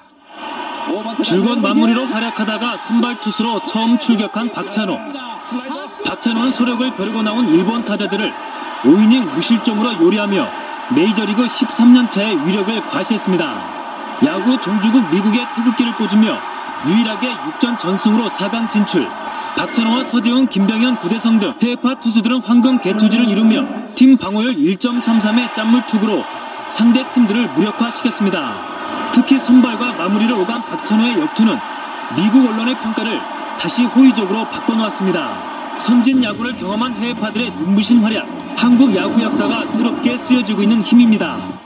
즐거운 1.25 1.61
마무리로 1.61 2.05
활약하다가 2.05 2.77
선발 2.79 3.21
투수로 3.21 3.67
처음 3.67 3.99
출격한 3.99 4.51
박찬호. 4.51 4.97
박찬호는 6.09 6.53
소력을 6.53 6.95
벼르고 6.95 7.21
나온 7.21 7.47
일본 7.51 7.85
타자들을 7.85 8.33
5이닝 8.83 9.35
무실점으로 9.35 10.03
요리하며 10.03 10.49
메이저리그 10.95 11.45
13년차의 11.45 12.47
위력을 12.47 12.81
과시했습니다. 12.89 14.25
야구 14.25 14.59
종주국 14.59 15.11
미국의 15.13 15.47
태극기를 15.55 15.97
꽂으며 15.97 16.39
유일하게 16.87 17.29
6전 17.29 17.79
전승으로 17.79 18.29
4강 18.31 18.71
진출. 18.71 19.07
박찬호와 19.59 20.05
서재훈, 20.05 20.49
김병현, 20.49 20.97
구대성 20.97 21.41
등 21.41 21.53
해외파 21.61 21.97
투수들은 21.97 22.41
황금 22.41 22.81
개투지를 22.81 23.29
이루며 23.29 23.67
팀 23.95 24.17
방어율 24.17 24.55
1.33의 24.55 25.55
짠물 25.55 25.85
투구로 25.89 26.25
상대 26.71 27.09
팀들을 27.11 27.51
무력화시켰습니다. 27.51 28.55
특히 29.13 29.39
선발과 29.39 29.93
마무리를 29.93 30.35
오간 30.35 30.63
박찬호의 30.63 31.21
역투는 31.21 31.59
미국 32.17 32.49
언론의 32.49 32.79
평가를 32.79 33.21
다시 33.59 33.85
호의적으로 33.85 34.47
바꿔놓았습니다. 34.47 35.48
선진 35.79 36.23
야구를 36.23 36.57
경험한 36.57 36.95
해외파들의 36.95 37.51
눈부신 37.53 37.99
활약, 37.99 38.27
한국 38.57 38.95
야구 38.95 39.23
역사가 39.23 39.67
새롭게 39.69 40.19
쓰여지고 40.19 40.63
있는 40.63 40.83
힘입니다. 40.83 41.58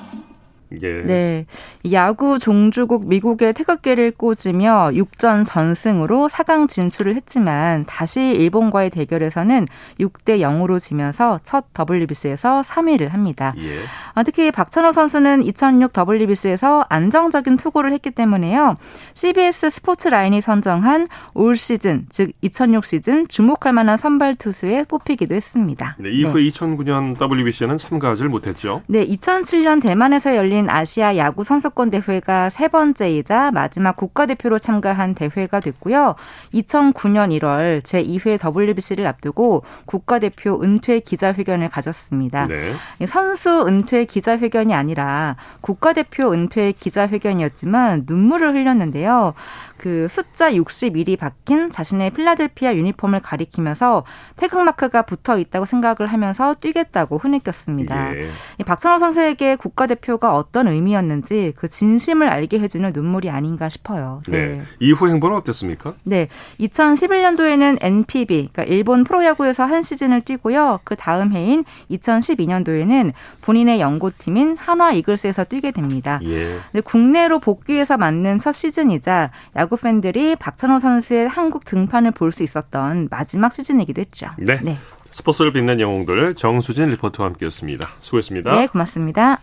예. 0.83 1.03
네. 1.05 1.47
야구 1.93 2.39
종주국 2.39 3.09
미국의 3.09 3.53
태극기를 3.55 4.13
꽂으며 4.13 4.91
6전 4.93 5.45
전승으로 5.47 6.29
4강 6.29 6.69
진출을 6.69 7.17
했지만 7.17 7.85
다시 7.87 8.21
일본과의 8.21 8.91
대결에서는 8.91 9.67
6대 10.01 10.41
0으로 10.41 10.79
지면서 10.81 11.41
첫 11.43 11.67
WBC에서 11.79 12.63
3위를 12.63 13.09
합니다. 13.09 13.55
예. 13.59 13.81
아, 14.15 14.23
특히 14.23 14.51
박찬호 14.51 14.93
선수는 14.93 15.43
2006 15.45 15.93
WBC에서 15.97 16.87
안정적인 16.89 17.57
투구를 17.57 17.93
했기 17.93 18.11
때문에요. 18.11 18.77
CBS 19.15 19.71
스포츠 19.71 20.09
라인이 20.09 20.41
선정한 20.41 21.09
올 21.35 21.57
시즌, 21.57 22.07
즉 22.11 22.33
2006 22.41 22.85
시즌 22.85 23.29
주목할 23.29 23.73
만한 23.73 23.97
선발 23.97 24.37
투수에 24.37 24.85
뽑히기도 24.85 25.35
했습니다. 25.35 25.97
네, 25.99 26.11
이후 26.11 26.39
네. 26.39 26.49
2009년 26.49 27.21
WBC에는 27.21 27.79
참가하지 27.79 28.25
못했죠. 28.25 28.83
네, 28.87 29.07
2007년 29.07 29.81
대만에서 29.81 30.37
열린 30.37 30.62
아시아 30.69 31.17
야구 31.17 31.45
선수권 31.45 31.91
대회가 31.91 32.51
세 32.51 32.69
번째이자 32.69 33.51
마지막 33.53 33.97
국가대표로 33.97 34.59
참가한 34.59 35.15
대회가 35.15 35.61
됐고요. 35.61 36.15
2009년 36.55 37.37
1월 37.39 37.83
제2회 37.83 38.39
WBC를 38.43 39.07
앞두고 39.07 39.65
국가대표 39.87 40.63
은퇴 40.63 41.01
기자회견을 41.01 41.69
가졌습니다. 41.69 42.47
네. 42.47 42.75
선수 43.07 43.67
은퇴 43.67 44.05
기자회견이 44.05 44.75
아니라 44.75 45.37
국가대표 45.61 46.33
은퇴 46.33 46.73
기자회견이었지만 46.73 48.05
눈물을 48.07 48.55
흘렸는데요. 48.55 49.35
그 49.83 50.07
숫자 50.09 50.53
61이 50.53 51.19
박힌 51.19 51.69
자신의 51.69 52.11
필라델피아 52.11 52.77
유니폼을 52.77 53.19
가리키면서 53.19 54.05
태극마크가 54.37 55.03
붙어 55.03 55.39
있다고 55.39 55.67
생각을 55.67 56.07
하면서 56.07 56.55
뛰겠다고 56.55 57.19
흐느꼈습니다. 57.19 58.17
예. 58.17 58.29
박찬호 58.65 59.01
선수에게 59.01 59.57
국가대표가 59.57 60.37
어떤 60.37 60.69
의미였는지 60.69 61.53
그 61.57 61.69
진심을 61.69 62.29
알게 62.29 62.61
해주는 62.61 62.93
눈물이 62.93 63.29
아닌가 63.29 63.69
싶어요. 63.69 64.21
네. 64.29 64.47
네. 64.47 64.63
이후 64.79 65.09
행보는 65.09 65.37
어땠습니까? 65.39 65.95
네. 66.05 66.29
2011년도에는 66.61 67.79
NPB, 67.81 68.51
그러니까 68.53 68.63
일본 68.63 69.03
프로야구에서 69.03 69.65
한 69.65 69.83
시즌을 69.83 70.21
뛰고요. 70.21 70.79
그 70.85 70.95
다음 70.95 71.33
해인 71.33 71.65
2012년도에는 71.91 73.13
본인의 73.41 73.81
연고팀인 73.81 74.57
한화 74.59 74.93
이글스에서 74.93 75.43
뛰게 75.43 75.73
됩니다. 75.73 76.21
예. 76.23 76.61
국내로 76.85 77.41
복귀해서 77.41 77.97
맞는 77.97 78.39
첫 78.39 78.53
시즌이자 78.53 79.33
야구 79.57 79.72
야구 79.73 79.81
팬들이 79.81 80.37
박찬호 80.37 80.81
선수의 80.81 81.29
한국 81.31 81.65
등판을 81.65 82.11
볼 82.11 82.31
수 82.31 82.43
있었던 82.43 83.09
마지막 83.11 83.55
시즌이기도 83.55 84.03
했죠. 84.03 84.29
네. 84.39 84.59
네. 84.63 84.77
스포츠를 85.11 85.53
빛낸 85.53 85.81
영웅들 85.81 86.35
정수진 86.35 86.91
리포터와 86.91 87.29
함께했습니다. 87.31 87.89
수고했습니다. 88.01 88.55
네, 88.55 88.67
고맙습니다. 88.67 89.39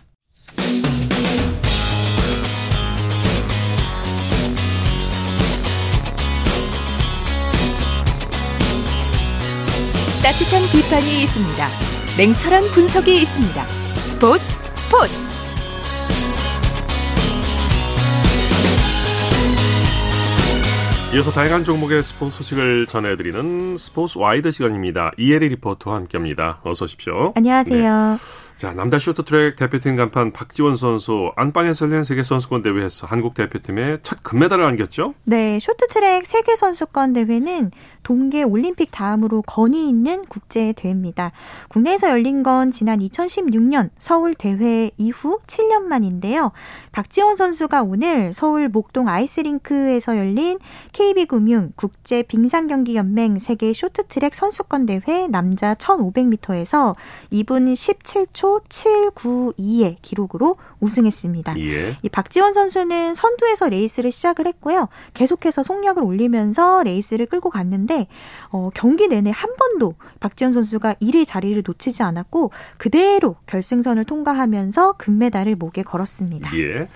따뜻한 10.22 10.62
비판이 10.70 11.22
있습니다. 11.24 11.66
냉철한 12.18 12.62
분석이 12.72 13.14
있습니다. 13.22 13.68
스포츠 13.68 14.44
스포츠. 14.76 15.29
이어서 21.12 21.32
다양한 21.32 21.64
종목의 21.64 22.04
스포츠 22.04 22.36
소식을 22.36 22.86
전해드리는 22.86 23.76
스포츠 23.76 24.16
와이드 24.16 24.52
시간입니다. 24.52 25.10
이혜리 25.18 25.48
리포터와 25.48 25.96
함께합니다. 25.96 26.60
어서 26.62 26.84
오십시오. 26.84 27.32
안녕하세요. 27.34 28.18
네. 28.18 28.49
자, 28.60 28.74
남자 28.74 28.98
쇼트트랙 28.98 29.56
대표팀 29.56 29.96
간판 29.96 30.34
박지원 30.34 30.76
선수 30.76 31.32
안방에서 31.34 31.86
열린 31.86 32.02
세계 32.02 32.22
선수권 32.22 32.60
대회에서 32.60 33.06
한국 33.06 33.32
대표팀에 33.32 34.00
첫 34.02 34.22
금메달을 34.22 34.62
안겼죠? 34.62 35.14
네, 35.24 35.58
쇼트트랙 35.58 36.26
세계 36.26 36.54
선수권 36.54 37.14
대회는 37.14 37.70
동계 38.02 38.42
올림픽 38.42 38.90
다음으로 38.90 39.40
권위 39.42 39.88
있는 39.88 40.26
국제 40.26 40.74
대회입니다. 40.74 41.32
국내에서 41.68 42.10
열린 42.10 42.42
건 42.42 42.70
지난 42.70 42.98
2016년 42.98 43.88
서울 43.98 44.34
대회 44.34 44.90
이후 44.98 45.38
7년 45.46 45.84
만인데요. 45.84 46.52
박지원 46.92 47.36
선수가 47.36 47.82
오늘 47.82 48.34
서울 48.34 48.68
목동 48.68 49.08
아이스링크에서 49.08 50.18
열린 50.18 50.58
KB금융 50.92 51.72
국제 51.76 52.22
빙상경기 52.22 52.94
연맹 52.94 53.38
세계 53.38 53.72
쇼트트랙 53.72 54.34
선수권 54.34 54.84
대회 54.84 55.28
남자 55.28 55.74
1500m에서 55.74 56.94
2분 57.32 57.72
17초 57.72 58.49
792의 58.58 59.96
기록으로 60.02 60.56
우승했습니다. 60.80 61.58
예. 61.60 61.96
이 62.02 62.08
박지원 62.08 62.52
선수는 62.52 63.14
선두에서 63.14 63.68
레이스를 63.68 64.10
시작을 64.10 64.46
했고요. 64.46 64.88
계속해서 65.14 65.62
속력을 65.62 66.02
올리면서 66.02 66.82
레이스를 66.82 67.26
끌고 67.26 67.50
갔는데 67.50 68.08
어, 68.50 68.70
경기 68.74 69.08
내내 69.08 69.30
한 69.30 69.54
번도 69.56 69.94
박지원 70.18 70.52
선수가 70.52 70.94
1위 70.94 71.26
자리를 71.26 71.62
놓치지 71.64 72.02
않았고 72.02 72.50
그대로 72.78 73.36
결승선을 73.46 74.04
통과하면서 74.04 74.94
금메달을 74.98 75.56
목에 75.56 75.82
걸었습니다. 75.82 76.50
예. 76.58 76.88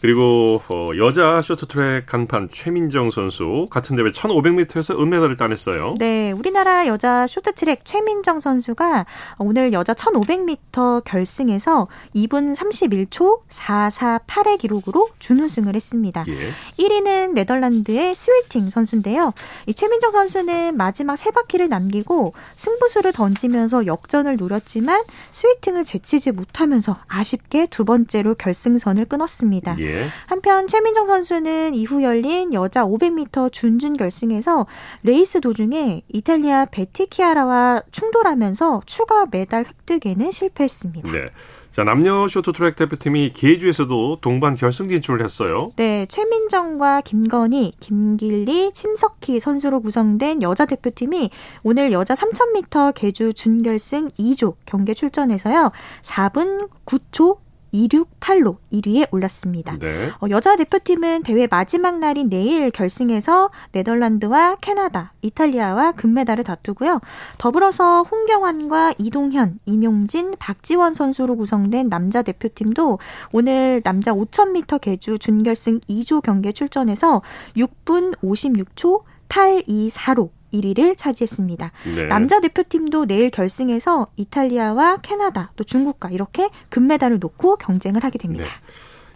그리고 0.00 0.62
어, 0.68 0.92
여자 0.96 1.42
쇼트트랙 1.42 2.06
간판 2.06 2.48
최민정 2.50 3.10
선수 3.10 3.66
같은 3.70 3.96
대회 3.96 4.10
1500m에서 4.10 4.98
은메달을 4.98 5.36
따냈어요. 5.36 5.96
네, 5.98 6.32
우리나라 6.32 6.86
여자 6.86 7.26
쇼트트랙 7.26 7.84
최민정 7.84 8.40
선수가 8.40 9.04
오늘 9.38 9.72
여자 9.72 9.92
1500m 9.92 11.04
결승에서 11.04 11.88
2분 12.14 12.56
31초 12.56 13.40
448의 13.50 14.58
기록으로 14.58 15.10
준우승을 15.18 15.74
했습니다. 15.74 16.24
예. 16.28 16.50
1위는 16.78 17.32
네덜란드의 17.32 18.14
스위팅 18.14 18.70
선수인데요. 18.70 19.34
이 19.66 19.74
최민정 19.74 20.12
선수는 20.12 20.76
마지막 20.78 21.16
세 21.16 21.30
바퀴를 21.30 21.68
남기고 21.68 22.32
승부수를 22.56 23.12
던지면서 23.12 23.84
역전을 23.84 24.36
노렸지만 24.36 25.04
스위팅을 25.30 25.84
제치지 25.84 26.32
못하면서 26.32 26.96
아쉽게 27.06 27.66
두 27.66 27.84
번째로 27.84 28.34
결승선을 28.34 29.04
끊었습니다. 29.04 29.76
예. 29.80 29.89
예. 29.90 30.06
한편 30.26 30.68
최민정 30.68 31.06
선수는 31.06 31.74
이후 31.74 32.02
열린 32.02 32.52
여자 32.54 32.84
500m 32.84 33.52
준준 33.52 33.94
결승에서 33.94 34.66
레이스 35.02 35.40
도중에 35.40 36.02
이탈리아 36.08 36.66
베티 36.66 37.08
키아라와 37.08 37.82
충돌하면서 37.90 38.82
추가 38.86 39.26
메달 39.30 39.64
획득에는 39.66 40.30
실패했습니다. 40.30 41.10
네. 41.10 41.30
자, 41.70 41.84
남녀 41.84 42.26
쇼트트랙 42.26 42.74
대표팀이 42.74 43.32
계주에서도 43.32 44.18
동반 44.20 44.56
결승 44.56 44.88
진출을 44.88 45.22
했어요. 45.22 45.72
네, 45.76 46.04
최민정과 46.08 47.02
김건희, 47.02 47.74
김길리, 47.78 48.72
심석희 48.74 49.38
선수로 49.38 49.80
구성된 49.80 50.42
여자 50.42 50.66
대표팀이 50.66 51.30
오늘 51.62 51.92
여자 51.92 52.14
3000m 52.14 52.94
계주 52.94 53.34
준결승 53.34 54.10
2조 54.10 54.54
경기에 54.66 54.94
출전해서요. 54.94 55.70
4분 56.02 56.68
9초 56.86 57.38
268로 57.72 58.56
1위에 58.72 59.08
올랐습니다. 59.10 59.78
네. 59.78 60.10
어, 60.20 60.26
여자 60.30 60.56
대표팀은 60.56 61.22
대회 61.22 61.46
마지막 61.46 61.98
날인 61.98 62.28
내일 62.28 62.70
결승에서 62.70 63.50
네덜란드와 63.72 64.56
캐나다, 64.60 65.12
이탈리아와 65.22 65.92
금메달을 65.92 66.44
다투고요. 66.44 67.00
더불어서 67.38 68.02
홍경환과 68.02 68.94
이동현, 68.98 69.60
이명진, 69.66 70.34
박지원 70.38 70.94
선수로 70.94 71.36
구성된 71.36 71.88
남자 71.88 72.22
대표팀도 72.22 72.98
오늘 73.32 73.80
남자 73.82 74.12
5000m 74.12 74.80
계주 74.80 75.18
준결승 75.18 75.80
2조 75.80 76.22
경기에 76.22 76.52
출전해서 76.52 77.22
6분 77.56 78.16
56초 78.18 79.02
824로 79.28 80.30
1위를 80.52 80.96
차지했습니다. 80.96 81.72
네. 81.94 82.06
남자 82.06 82.40
대표팀도 82.40 83.06
내일 83.06 83.30
결승에서 83.30 84.08
이탈리아와 84.16 84.98
캐나다 84.98 85.52
또 85.56 85.64
중국과 85.64 86.10
이렇게 86.10 86.48
금메달을 86.68 87.18
놓고 87.18 87.56
경쟁을 87.56 88.04
하게 88.04 88.18
됩니다. 88.18 88.44
네. 88.44 88.50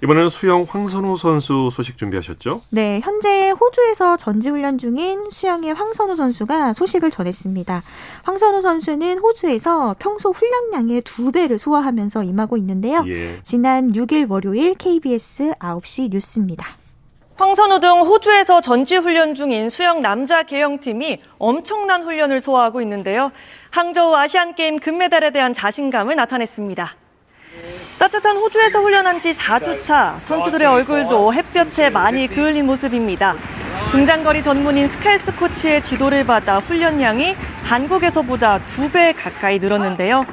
이번에는 0.03 0.29
수영 0.29 0.67
황선우 0.69 1.17
선수 1.17 1.71
소식 1.73 1.97
준비하셨죠? 1.97 2.61
네, 2.69 3.01
현재 3.03 3.51
호주에서 3.51 4.19
전지훈련 4.19 4.77
중인 4.77 5.31
수영의 5.31 5.73
황선우 5.73 6.15
선수가 6.15 6.75
소식을 6.75 7.11
전했습니다. 7.11 7.83
황선우 8.25 8.61
선수는 8.61 9.19
호주에서 9.19 9.97
평소 9.99 10.31
훈련량의 10.31 11.03
두 11.03 11.33
배를 11.33 11.59
소화하면서 11.59 12.23
임하고 12.25 12.59
있는데요. 12.59 13.03
예. 13.07 13.41
지난 13.43 13.93
6일 13.93 14.31
월요일 14.31 14.75
KBS 14.75 15.55
9시 15.59 16.11
뉴스입니다. 16.11 16.67
황선우 17.37 17.81
등 17.81 18.01
호주에서 18.01 18.61
전지 18.61 18.97
훈련 18.97 19.35
중인 19.35 19.69
수영 19.69 20.01
남자 20.01 20.45
개영팀이 20.45 21.21
엄청난 21.39 22.05
훈련을 22.05 22.41
소화하고 22.41 22.81
있는데요. 22.83 23.33
항저우 23.71 24.15
아시안게임 24.15 24.79
금메달에 24.79 25.31
대한 25.31 25.53
자신감을 25.53 26.15
나타냈습니다. 26.15 26.95
따뜻한 27.99 28.37
호주에서 28.37 28.81
훈련한 28.81 29.21
지 29.21 29.33
4주차 29.33 30.21
선수들의 30.21 30.67
얼굴도 30.67 31.35
햇볕에 31.35 31.91
많이 31.91 32.29
그을린 32.29 32.67
모습입니다. 32.67 33.35
중장거리 33.91 34.43
전문인 34.43 34.87
스켈스 34.87 35.35
코치의 35.35 35.83
지도를 35.83 36.25
받아 36.25 36.59
훈련량이 36.59 37.35
한국에서보다 37.65 38.61
두배 38.77 39.13
가까이 39.13 39.59
늘었는데요. 39.59 40.25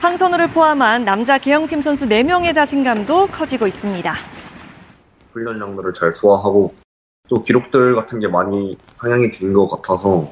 황선우를 0.00 0.48
포함한 0.48 1.04
남자 1.04 1.38
개영팀 1.38 1.80
선수 1.80 2.06
4명의 2.06 2.54
자신감도 2.54 3.28
커지고 3.28 3.66
있습니다. 3.66 4.41
훈련량들을 5.32 5.92
잘 5.92 6.12
소화하고 6.12 6.74
또 7.28 7.42
기록들 7.42 7.94
같은 7.94 8.20
게 8.20 8.28
많이 8.28 8.76
상향이 8.94 9.30
된 9.30 9.52
것 9.52 9.66
같아서 9.68 10.30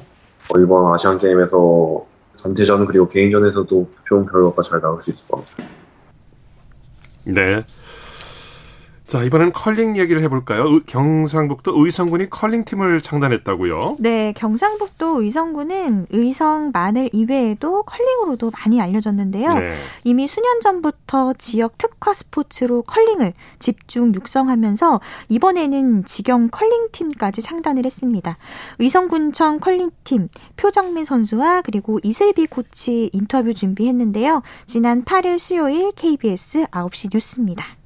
이번 0.57 0.93
아시안 0.93 1.17
게임에서 1.17 2.05
전체전 2.35 2.85
그리고 2.85 3.07
개인전에서도 3.07 3.89
좋은 4.05 4.25
결과가 4.25 4.61
잘 4.61 4.81
나올 4.81 4.99
수 5.01 5.09
있을 5.11 5.27
것 5.27 5.45
같아요. 5.45 5.67
네. 7.23 7.63
자, 9.11 9.23
이번엔 9.23 9.51
컬링 9.51 9.97
얘기를 9.97 10.21
해볼까요? 10.21 10.85
경상북도 10.85 11.73
의성군이 11.75 12.29
컬링팀을 12.29 13.01
창단했다고요? 13.01 13.97
네, 13.99 14.31
경상북도 14.37 15.21
의성군은 15.21 16.07
의성, 16.11 16.71
마늘 16.71 17.09
이외에도 17.11 17.83
컬링으로도 17.83 18.51
많이 18.51 18.79
알려졌는데요. 18.79 19.49
네. 19.49 19.73
이미 20.05 20.27
수년 20.27 20.61
전부터 20.61 21.33
지역 21.37 21.77
특화 21.77 22.13
스포츠로 22.13 22.83
컬링을 22.83 23.33
집중 23.59 24.15
육성하면서 24.15 25.01
이번에는 25.27 26.05
직영 26.05 26.47
컬링팀까지 26.49 27.41
창단을 27.41 27.83
했습니다. 27.83 28.37
의성군청 28.79 29.59
컬링팀 29.59 30.29
표정민 30.55 31.03
선수와 31.03 31.63
그리고 31.63 31.99
이슬비 32.01 32.47
코치 32.47 33.09
인터뷰 33.11 33.53
준비했는데요. 33.53 34.41
지난 34.67 35.03
8일 35.03 35.37
수요일 35.37 35.91
KBS 35.91 36.67
9시 36.67 37.09
뉴스입니다. 37.13 37.80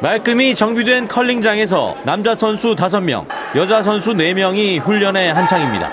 말끔히 0.00 0.54
정비된 0.54 1.08
컬링장에서 1.08 1.96
남자 2.04 2.34
선수 2.34 2.74
5명, 2.74 3.26
여자 3.54 3.82
선수 3.82 4.12
4명이 4.14 4.80
훈련에 4.80 5.30
한창입니다. 5.30 5.90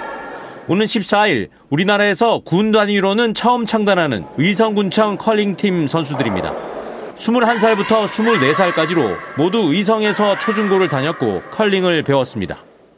오는 0.70 0.86
14일 0.86 1.48
우리나라에서 1.70 2.42
군 2.46 2.72
단위로는 2.72 3.34
처음 3.34 3.66
창단하는 3.66 4.26
의성군청 4.38 5.18
컬링팀 5.18 5.88
선수들입니다. 5.88 6.54
21살부터 7.18 8.06
24살까지로 8.06 9.16
모두 9.38 9.58
의성에서 9.74 10.40
초중고를 10.40 10.88
다녔고 10.88 11.42
컬링을 11.52 12.04
배웠습니다. 12.04 12.58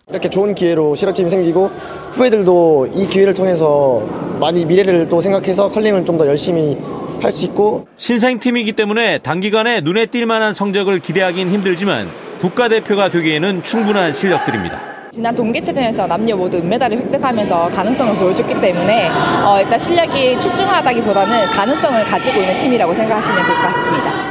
이렇게 0.10 0.30
좋은 0.30 0.56
기회로 0.56 0.96
실업팀이 0.96 1.30
생기고 1.30 1.68
후배들도 2.14 2.88
이 2.94 3.08
기회를 3.08 3.34
통해서 3.34 4.02
많이 4.40 4.66
미래를 4.66 5.08
또 5.08 5.22
생각해서 5.22 5.70
컬링을 5.70 6.06
좀 6.06 6.18
더 6.18 6.26
열심히 6.28 6.78
할 7.22 7.32
수 7.32 7.46
있고 7.46 7.88
신생팀이기 7.96 8.74
때문에 8.74 9.18
단기간에 9.20 9.82
눈에 9.82 10.06
띌 10.08 10.26
만한 10.26 10.54
성적을 10.54 11.00
기대하긴 11.00 11.50
힘들지만 11.52 12.10
국가대표가 12.42 13.10
되기에는 13.12 13.64
충분한 13.64 14.14
실력들입니다. 14.14 14.80
지난 15.12 15.34
동계체전에서 15.36 16.08
남녀 16.08 16.36
모두 16.36 16.58
은메달을 16.58 16.98
획득하면서 16.98 17.70
가능성을 17.72 18.16
보여줬기 18.18 18.60
때문에 18.62 19.10
어, 19.44 19.60
일단 19.60 19.78
실력이 19.80 20.38
출중하다기보다는 20.40 21.48
가능성을 21.48 22.06
가지고 22.06 22.40
있는 22.42 22.60
팀이라고 22.60 22.94
생각하시면 22.94 23.46
될 23.46 23.56
것 23.56 23.62
같습니다. 23.64 24.29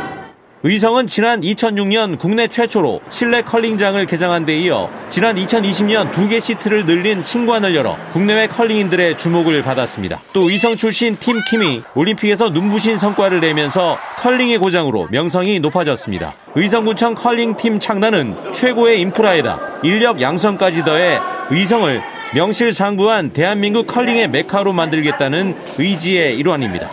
의성은 0.64 1.06
지난 1.06 1.40
2006년 1.40 2.18
국내 2.18 2.48
최초로 2.48 3.00
실내 3.10 3.42
컬링장을 3.42 4.04
개장한 4.06 4.44
데 4.44 4.58
이어 4.58 4.90
지난 5.08 5.36
2020년 5.36 6.12
두 6.12 6.28
개 6.28 6.40
시트를 6.40 6.84
늘린 6.84 7.22
신관을 7.22 7.74
열어 7.76 7.96
국내외 8.12 8.48
컬링인들의 8.48 9.16
주목을 9.18 9.62
받았습니다. 9.62 10.20
또 10.32 10.50
의성 10.50 10.76
출신 10.76 11.16
팀 11.16 11.40
킴이 11.48 11.82
올림픽에서 11.94 12.50
눈부신 12.50 12.98
성과를 12.98 13.40
내면서 13.40 13.98
컬링의 14.18 14.58
고장으로 14.58 15.06
명성이 15.12 15.60
높아졌습니다. 15.60 16.34
의성구청 16.56 17.14
컬링팀 17.14 17.78
창단은 17.78 18.52
최고의 18.52 19.00
인프라에다 19.00 19.60
인력 19.84 20.20
양성까지 20.20 20.84
더해 20.84 21.20
의성을 21.50 22.02
명실상부한 22.34 23.32
대한민국 23.32 23.86
컬링의 23.86 24.28
메카로 24.28 24.72
만들겠다는 24.72 25.54
의지의 25.78 26.36
일환입니다. 26.36 26.90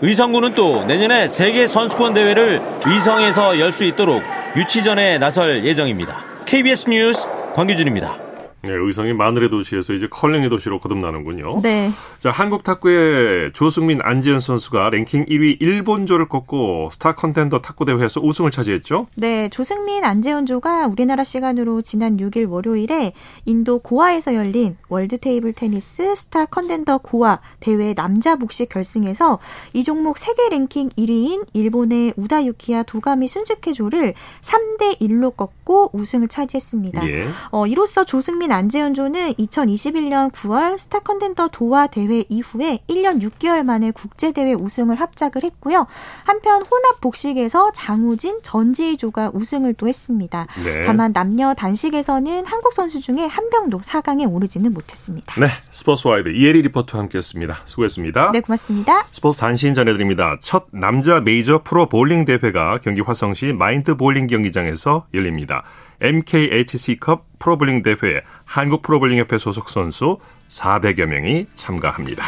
의성군은 0.00 0.54
또 0.54 0.84
내년에 0.84 1.28
세계 1.28 1.66
선수권 1.66 2.14
대회를 2.14 2.60
의성에서 2.86 3.58
열 3.58 3.72
수 3.72 3.84
있도록 3.84 4.22
유치전에 4.56 5.18
나설 5.18 5.64
예정입니다. 5.64 6.24
KBS 6.46 6.88
뉴스 6.88 7.28
광규준입니다. 7.54 8.27
네, 8.60 8.72
의성이 8.72 9.12
마늘의 9.12 9.50
도시에서 9.50 9.94
이제 9.94 10.08
컬링의 10.10 10.48
도시로 10.48 10.80
거듭나는군요. 10.80 11.60
네. 11.62 11.90
자, 12.18 12.32
한국 12.32 12.64
탁구의 12.64 13.52
조승민, 13.52 14.00
안재현 14.02 14.40
선수가 14.40 14.90
랭킹 14.90 15.26
1위 15.26 15.60
일본조를 15.60 16.26
꺾고 16.28 16.88
스타 16.90 17.14
컨텐더 17.14 17.60
탁구 17.60 17.84
대회에서 17.84 18.20
우승을 18.20 18.50
차지했죠? 18.50 19.06
네, 19.14 19.48
조승민, 19.50 20.04
안재현조가 20.04 20.88
우리나라 20.88 21.22
시간으로 21.22 21.82
지난 21.82 22.16
6일 22.16 22.50
월요일에 22.50 23.12
인도 23.44 23.78
고아에서 23.78 24.34
열린 24.34 24.76
월드 24.88 25.18
테이블 25.18 25.52
테니스 25.52 26.16
스타 26.16 26.44
컨텐더 26.46 26.98
고아 26.98 27.38
대회 27.60 27.94
남자 27.94 28.34
복식 28.34 28.70
결승에서 28.70 29.38
이 29.72 29.84
종목 29.84 30.18
세계 30.18 30.48
랭킹 30.48 30.90
1위인 30.90 31.46
일본의 31.52 32.14
우다 32.16 32.44
유키야 32.44 32.82
도가미 32.82 33.28
슌스케조를 33.28 34.14
3대 34.40 35.00
1로 35.00 35.36
꺾고 35.36 35.90
우승을 35.92 36.26
차지했습니다. 36.26 37.08
예. 37.08 37.28
어, 37.52 37.68
이로써 37.68 38.04
조승민 38.04 38.47
한국인 38.48 38.52
안재현조는 38.52 39.34
2021년 39.34 40.32
9월 40.32 40.78
스타 40.78 41.00
컨텐더 41.00 41.48
도하 41.48 41.86
대회 41.86 42.24
이후에 42.28 42.80
1년 42.88 43.20
6개월 43.22 43.62
만에 43.62 43.90
국제대회 43.90 44.54
우승을 44.54 44.96
합작을 44.96 45.44
했고요. 45.44 45.86
한편 46.24 46.64
혼합 46.64 47.00
복식에서 47.00 47.72
장우진, 47.74 48.40
전지희조가 48.42 49.32
우승을 49.34 49.74
또 49.74 49.86
했습니다. 49.86 50.46
네. 50.64 50.84
다만 50.86 51.12
남녀 51.12 51.54
단식에서는 51.54 52.46
한국 52.46 52.72
선수 52.72 53.00
중에 53.00 53.26
한 53.26 53.48
명도 53.50 53.78
4강에 53.78 54.30
오르지는 54.32 54.72
못했습니다. 54.72 55.34
네, 55.38 55.48
스포츠와이드 55.70 56.30
이혜리 56.30 56.62
리포터와 56.62 57.02
함께했습니다. 57.02 57.58
수고했습니다. 57.66 58.32
네, 58.32 58.40
고맙습니다. 58.40 59.06
스포츠 59.10 59.38
단신 59.38 59.74
전해드립니다. 59.74 60.38
첫 60.40 60.66
남자 60.70 61.20
메이저 61.20 61.62
프로 61.62 61.88
볼링 61.88 62.24
대회가 62.24 62.78
경기 62.82 63.00
화성시 63.02 63.52
마인드 63.52 63.96
볼링 63.96 64.26
경기장에서 64.26 65.06
열립니다. 65.14 65.64
MKHC컵 66.00 67.38
프로볼링 67.38 67.82
대회에 67.82 68.22
한국 68.44 68.82
프로볼링협회 68.82 69.38
소속 69.38 69.68
선수 69.68 70.18
400여 70.48 71.06
명이 71.06 71.46
참가합니다. 71.54 72.24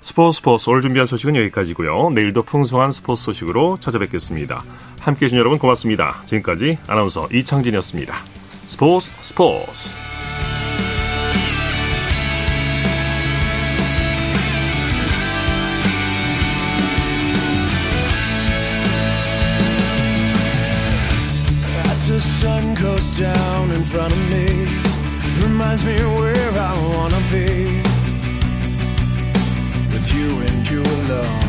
스포츠 0.00 0.38
스포츠 0.38 0.68
오늘 0.68 0.82
준비한 0.82 1.06
소식은 1.06 1.36
여기까지고요. 1.36 2.10
내일도 2.10 2.42
풍성한 2.42 2.90
스포츠 2.90 3.22
소식으로 3.22 3.78
찾아뵙겠습니다. 3.78 4.64
함께해 5.00 5.28
주신 5.28 5.38
여러분 5.38 5.58
고맙습니다. 5.58 6.22
지금까지 6.24 6.78
아나운서 6.88 7.28
이창진이었습니다. 7.32 8.14
스포츠 8.66 9.10
스포츠 9.20 9.94
Reminds 25.42 25.84
me 25.84 25.94
where 25.94 26.50
I 26.58 26.72
wanna 26.88 27.20
be. 27.30 27.80
With 29.92 30.12
you 30.14 30.40
and 30.40 30.70
you 30.70 30.82
alone 30.82 31.41